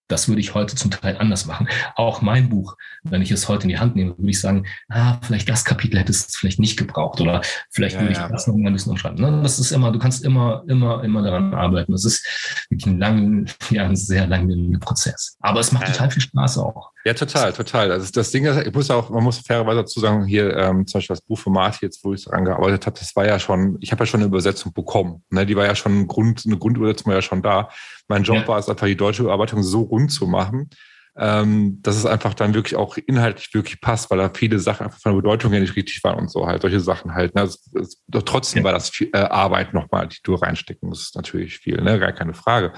[0.08, 1.68] das würde ich heute zum Teil anders machen.
[1.96, 5.18] Auch mein Buch, wenn ich es heute in die Hand nehme, würde ich sagen, ah,
[5.22, 7.42] vielleicht das Kapitel hättest du vielleicht nicht gebraucht oder
[7.72, 8.30] vielleicht ja, würde ich ja.
[8.30, 9.20] das noch ein bisschen umschreiben.
[9.20, 9.42] Ne?
[9.42, 11.92] Das ist immer, du kannst immer, immer, immer daran arbeiten.
[11.92, 15.38] Das ist wirklich ein lang, ja, ein sehr langwieriger Prozess.
[15.42, 16.92] Aber es macht total viel Spaß auch.
[17.04, 17.92] Ja, total, total.
[17.92, 21.00] Also das Ding ist, ich muss auch, man muss fairerweise dazu sagen, hier ähm, zum
[21.00, 23.78] Beispiel das Buch von Martin, jetzt, wo ich daran gearbeitet habe, das war ja schon,
[23.80, 25.24] ich habe ja schon eine Übersetzung bekommen.
[25.32, 25.46] Ne?
[25.46, 27.70] Die war ja schon ein Grund, eine Grundübersetzung war ja schon da.
[28.08, 28.48] Mein Job ja.
[28.48, 30.70] war es einfach, die deutsche Überarbeitung so rund zu machen,
[31.18, 35.00] ähm, dass es einfach dann wirklich auch inhaltlich wirklich passt, weil da viele Sachen einfach
[35.00, 37.34] von der Bedeutung her nicht richtig waren und so halt, solche Sachen halt.
[37.34, 37.42] Ne?
[37.42, 38.66] Also, es, doch trotzdem ja.
[38.66, 42.00] war das viel, äh, Arbeit nochmal, die du reinstecken musst, natürlich viel, ne?
[42.00, 42.74] gar keine Frage.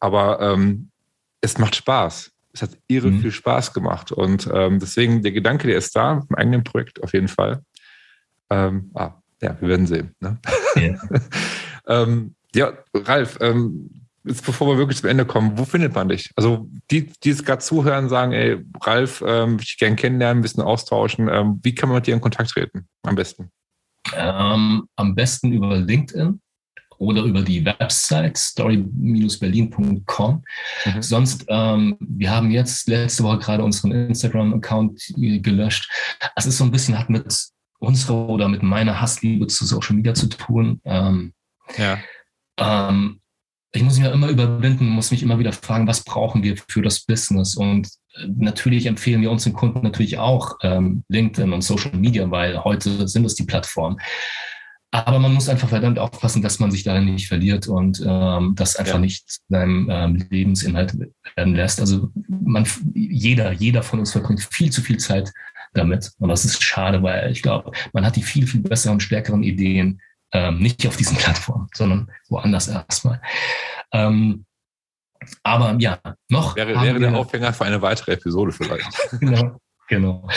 [0.00, 0.90] Aber ähm,
[1.40, 2.33] es macht Spaß.
[2.54, 3.20] Es hat irre mhm.
[3.20, 4.12] viel Spaß gemacht.
[4.12, 7.62] Und ähm, deswegen, der Gedanke, der ist da, im eigenen Projekt auf jeden Fall.
[8.48, 10.14] Ähm, ah, ja, wir werden sehen.
[10.20, 10.38] Ne?
[10.76, 10.94] Ja.
[12.02, 13.90] ähm, ja, Ralf, ähm,
[14.22, 16.30] jetzt bevor wir wirklich zum Ende kommen, wo findet man dich?
[16.36, 20.62] Also die, die es gerade zuhören, sagen, ey, Ralf, ähm, ich gerne kennenlernen, ein bisschen
[20.62, 21.28] austauschen.
[21.28, 22.86] Ähm, wie kann man mit dir in Kontakt treten?
[23.02, 23.50] Am besten?
[24.14, 26.40] Ähm, am besten über LinkedIn
[26.98, 30.44] oder über die Website story-berlin.com.
[30.84, 31.02] Mhm.
[31.02, 35.90] Sonst, ähm, wir haben jetzt letzte Woche gerade unseren Instagram-Account gelöscht.
[36.36, 37.34] Es ist so ein bisschen hat mit
[37.78, 40.80] unserer oder mit meiner Hassliebe zu Social Media zu tun.
[40.84, 41.32] Ähm,
[41.76, 41.98] ja.
[42.58, 43.20] Ähm,
[43.72, 46.80] ich muss mich ja immer überwinden, muss mich immer wieder fragen, was brauchen wir für
[46.80, 47.56] das Business?
[47.56, 52.62] Und äh, natürlich empfehlen wir unseren Kunden natürlich auch ähm, LinkedIn und Social Media, weil
[52.62, 54.00] heute sind es die Plattformen.
[54.94, 58.76] Aber man muss einfach verdammt aufpassen, dass man sich darin nicht verliert und ähm, das
[58.76, 59.00] einfach ja.
[59.00, 60.96] nicht seinem ähm, Lebensinhalt
[61.34, 61.80] werden lässt.
[61.80, 62.64] Also man,
[62.94, 65.32] jeder, jeder von uns verbringt viel zu viel Zeit
[65.72, 66.12] damit.
[66.20, 70.00] Und das ist schade, weil ich glaube, man hat die viel, viel besseren, stärkeren Ideen
[70.30, 73.20] ähm, nicht auf diesen Plattformen, sondern woanders erstmal.
[73.90, 74.44] Ähm,
[75.42, 76.54] aber ja, noch.
[76.54, 78.86] Wäre, wäre der Aufhänger für eine weitere Episode vielleicht.
[79.18, 79.58] genau.
[79.88, 80.28] Genau.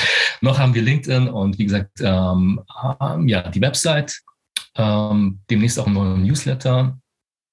[0.42, 2.60] Noch haben wir LinkedIn und wie gesagt, ähm,
[3.00, 4.20] ähm ja, die Website,
[4.78, 6.98] ähm, demnächst auch einen neuen Newsletter.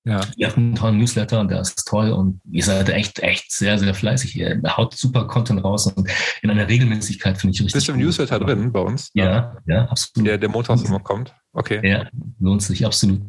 [0.07, 0.20] Ja.
[0.37, 3.95] Ihr habt einen tollen Newsletter, der ist toll und ihr seid echt, echt sehr, sehr
[3.95, 4.37] fleißig.
[4.37, 6.11] Ihr haut super Content raus und
[6.43, 7.75] in einer Regelmäßigkeit finde ich richtig.
[7.75, 9.11] Bist du im Newsletter drin bei uns?
[9.14, 10.29] Ja, ja, absolut.
[10.29, 11.35] Der, der montags immer kommt.
[11.55, 11.81] Okay.
[11.89, 12.07] Ja,
[12.39, 13.22] lohnt sich absolut.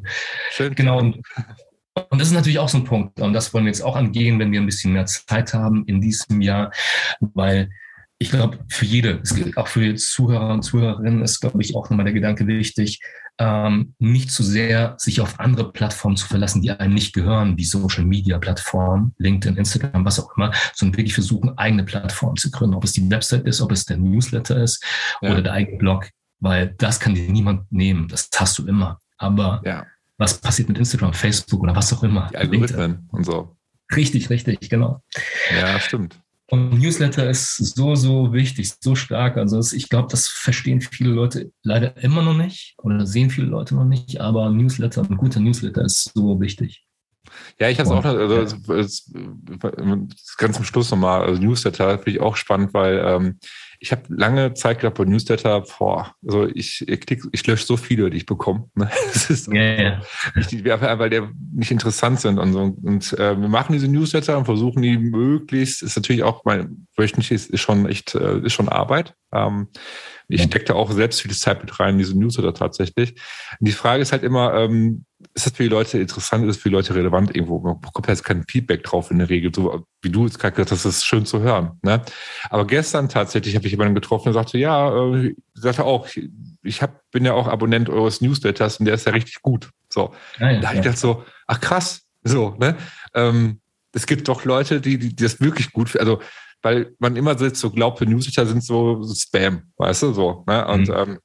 [0.52, 0.76] Schön.
[0.76, 1.00] Genau.
[1.00, 1.22] Und,
[1.94, 3.22] und das ist natürlich auch so ein Punkt.
[3.22, 6.02] Und das wollen wir jetzt auch angehen, wenn wir ein bisschen mehr Zeit haben in
[6.02, 6.72] diesem Jahr,
[7.22, 7.70] weil
[8.18, 9.22] ich glaube, für jede,
[9.56, 13.00] auch für Zuhörer und Zuhörerinnen, ist, glaube ich, auch nochmal der Gedanke wichtig,
[13.38, 17.66] ähm, nicht zu sehr sich auf andere Plattformen zu verlassen, die einem nicht gehören, wie
[17.66, 22.76] Social Media Plattformen, LinkedIn, Instagram, was auch immer, sondern wirklich versuchen, eigene Plattformen zu gründen,
[22.76, 24.84] ob es die Website ist, ob es der Newsletter ist
[25.22, 25.32] ja.
[25.32, 26.10] oder der eigene Blog,
[26.40, 29.00] weil das kann dir niemand nehmen, das hast du immer.
[29.18, 29.86] Aber ja.
[30.18, 32.28] was passiert mit Instagram, Facebook oder was auch immer.
[32.32, 33.56] Die Algorithmen und so.
[33.96, 35.04] Richtig, richtig, genau.
[35.56, 36.20] Ja, stimmt.
[36.48, 39.38] Und Newsletter ist so, so wichtig, so stark.
[39.38, 43.74] Also ich glaube, das verstehen viele Leute leider immer noch nicht oder sehen viele Leute
[43.74, 46.86] noch nicht, aber Newsletter, ein guter Newsletter ist so wichtig.
[47.60, 49.12] Ja, ich habe es auch, also, das,
[50.38, 53.40] ganz zum Schluss nochmal, also Newsletter finde ich auch spannend, weil ähm,
[53.80, 57.78] ich habe lange Zeit gehabt bei Newsletter, boah, also ich, ich, klick, ich lösche so
[57.78, 58.70] viele, die ich bekomme.
[58.76, 58.90] Ne?
[59.14, 60.02] Das ist yeah.
[60.36, 61.22] nicht, weil die
[61.54, 62.76] nicht interessant sind und so.
[62.82, 67.32] Und äh, wir machen diese Newsletter und versuchen die möglichst, ist natürlich auch mein wöchentlich
[67.32, 69.16] ist, ist schon echt, äh, ist schon Arbeit.
[69.36, 69.68] Ähm,
[70.28, 73.12] ich stecke da auch selbst viel Zeit mit rein in diese Newsletter tatsächlich.
[73.60, 76.64] Und die Frage ist halt immer, ähm, ist das für die Leute interessant, ist das
[76.64, 77.60] für die Leute relevant irgendwo?
[77.60, 80.72] Man bekommt jetzt kein Feedback drauf in der Regel, so wie du jetzt gerade gesagt
[80.72, 81.80] hast, das ist schön zu hören.
[81.84, 82.02] Ne?
[82.50, 86.08] Aber gestern tatsächlich habe ich jemanden getroffen, der sagte, ja, äh, sagte auch,
[86.64, 89.70] ich hab, bin ja auch Abonnent eures Newsletters und der ist ja richtig gut.
[89.90, 92.76] So, ja, ja, da habe ich gedacht so, ach krass, so, ne?
[93.14, 93.62] Ähm,
[93.92, 96.08] es gibt doch Leute, die, die, die das wirklich gut, finden.
[96.08, 96.22] also
[96.66, 100.44] weil man immer so glaubt, Newsletter sind so Spam, weißt du, so.
[100.48, 100.68] Ne?
[100.68, 100.96] Und mhm.
[100.96, 101.20] ähm,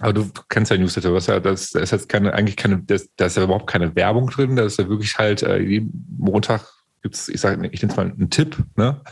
[0.00, 3.26] aber du kennst ja Newsletter, was ja, das, da ist jetzt keine, eigentlich keine, da
[3.26, 6.66] ist ja überhaupt keine Werbung drin, da ist ja wirklich halt, äh, jeden Montag
[7.02, 9.02] gibt's, ich sage, ich nenne es mal einen Tipp, ne?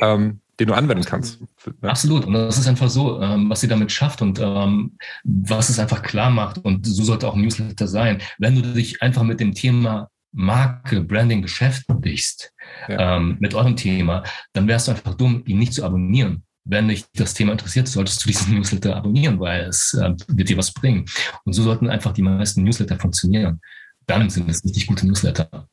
[0.00, 1.40] Ähm, den du anwenden kannst.
[1.40, 1.90] Ne?
[1.90, 2.24] Absolut.
[2.24, 6.02] Und das ist einfach so, ähm, was sie damit schafft und ähm, was es einfach
[6.02, 6.58] klar macht.
[6.58, 8.20] Und so sollte auch ein Newsletter sein.
[8.38, 12.52] Wenn du dich einfach mit dem Thema Marke, Branding beschäftigst,
[12.88, 13.16] ja.
[13.16, 17.04] ähm, mit eurem Thema, dann wärst du einfach dumm, ihn nicht zu abonnieren wenn dich
[17.14, 21.04] das Thema interessiert, solltest du diesen Newsletter abonnieren, weil es äh, wird dir was bringen.
[21.44, 23.60] Und so sollten einfach die meisten Newsletter funktionieren.
[24.06, 25.68] Dann sind es richtig gute Newsletter.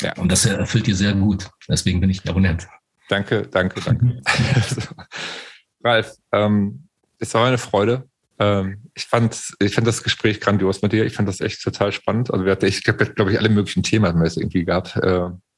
[0.00, 0.12] Ja.
[0.16, 1.48] Und das erfüllt dir sehr gut.
[1.68, 2.68] Deswegen bin ich Abonnent.
[3.08, 4.20] Danke, danke, danke.
[5.84, 8.08] Ralf, ähm, es war eine Freude.
[8.38, 11.04] Ähm, ich fand, ich fand das Gespräch grandios mit dir.
[11.04, 12.32] Ich fand das echt total spannend.
[12.32, 14.96] Also wir hatten, ich glaube, glaub ich, alle möglichen Themen haben wir jetzt irgendwie gehabt.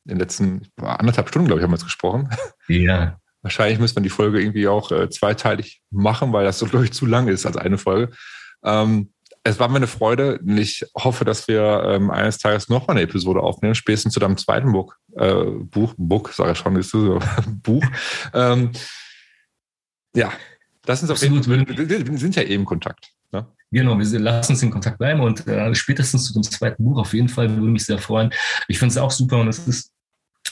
[0.04, 2.28] In den letzten anderthalb Stunden, glaube ich, haben wir jetzt gesprochen.
[2.68, 3.18] Ja.
[3.42, 6.92] Wahrscheinlich müsste man die Folge irgendwie auch äh, zweiteilig machen, weil das so, glaube ich,
[6.92, 8.12] zu lang ist als eine Folge.
[8.62, 12.86] Ähm, es war mir eine Freude und ich hoffe, dass wir ähm, eines Tages noch
[12.86, 16.76] mal eine Episode aufnehmen, spätestens zu deinem zweiten Buch, äh, Buch, Buch, sage ich schon,
[16.76, 17.84] ist so, Buch.
[18.34, 18.72] Ähm,
[20.14, 20.32] ja,
[20.82, 23.12] das ist auf jeden Fall, wir sind ja eben in Kontakt.
[23.32, 23.46] Ne?
[23.70, 27.14] Genau, wir lassen uns in Kontakt bleiben und äh, spätestens zu dem zweiten Buch auf
[27.14, 28.32] jeden Fall würde mich sehr freuen.
[28.68, 29.92] Ich finde es auch super und es ist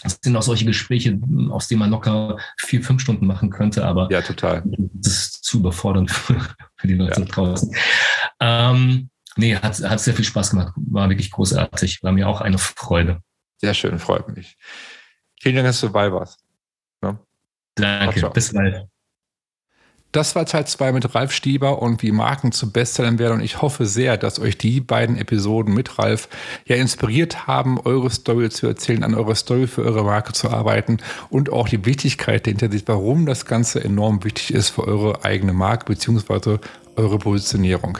[0.03, 1.19] das sind auch solche Gespräche,
[1.51, 4.63] aus denen man locker vier, fünf Stunden machen könnte, aber ja, total.
[4.65, 6.39] das ist zu überfordernd für,
[6.77, 7.27] für die Leute ja.
[7.27, 7.75] draußen.
[8.41, 12.59] Ähm, nee, hat, hat sehr viel Spaß gemacht, war wirklich großartig, war mir auch eine
[12.59, 13.21] Freude.
[13.57, 14.57] Sehr schön, freut mich.
[15.41, 16.45] Vielen Dank, dass du dabei warst.
[17.03, 17.19] Ja.
[17.75, 18.89] Danke, bis bald.
[20.11, 23.35] Das war Teil 2 mit Ralf Stieber und wie Marken zu Bestsellern werden.
[23.35, 26.29] Und ich hoffe sehr, dass euch die beiden Episoden mit Ralf
[26.65, 30.97] ja inspiriert haben, eure Story zu erzählen, an eurer Story für eure Marke zu arbeiten
[31.29, 35.53] und auch die Wichtigkeit dahinter sieht, warum das Ganze enorm wichtig ist für eure eigene
[35.53, 36.57] Marke bzw.
[36.97, 37.99] eure Positionierung.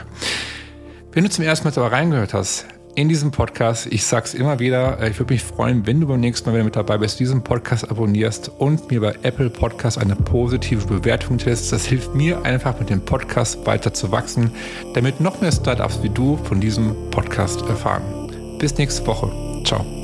[1.11, 2.65] Wenn du zum ersten Mal dabei reingehört hast,
[2.99, 3.87] in diesem Podcast.
[3.87, 6.55] Ich sage es immer wieder, äh, ich würde mich freuen, wenn du beim nächsten Mal
[6.55, 11.37] wieder mit dabei bist, diesen Podcast abonnierst und mir bei Apple Podcast eine positive Bewertung
[11.39, 11.71] lässt.
[11.71, 14.51] Das hilft mir einfach mit dem Podcast weiter zu wachsen,
[14.95, 18.57] damit noch mehr Startups wie du von diesem Podcast erfahren.
[18.59, 19.31] Bis nächste Woche.
[19.63, 19.98] Ciao.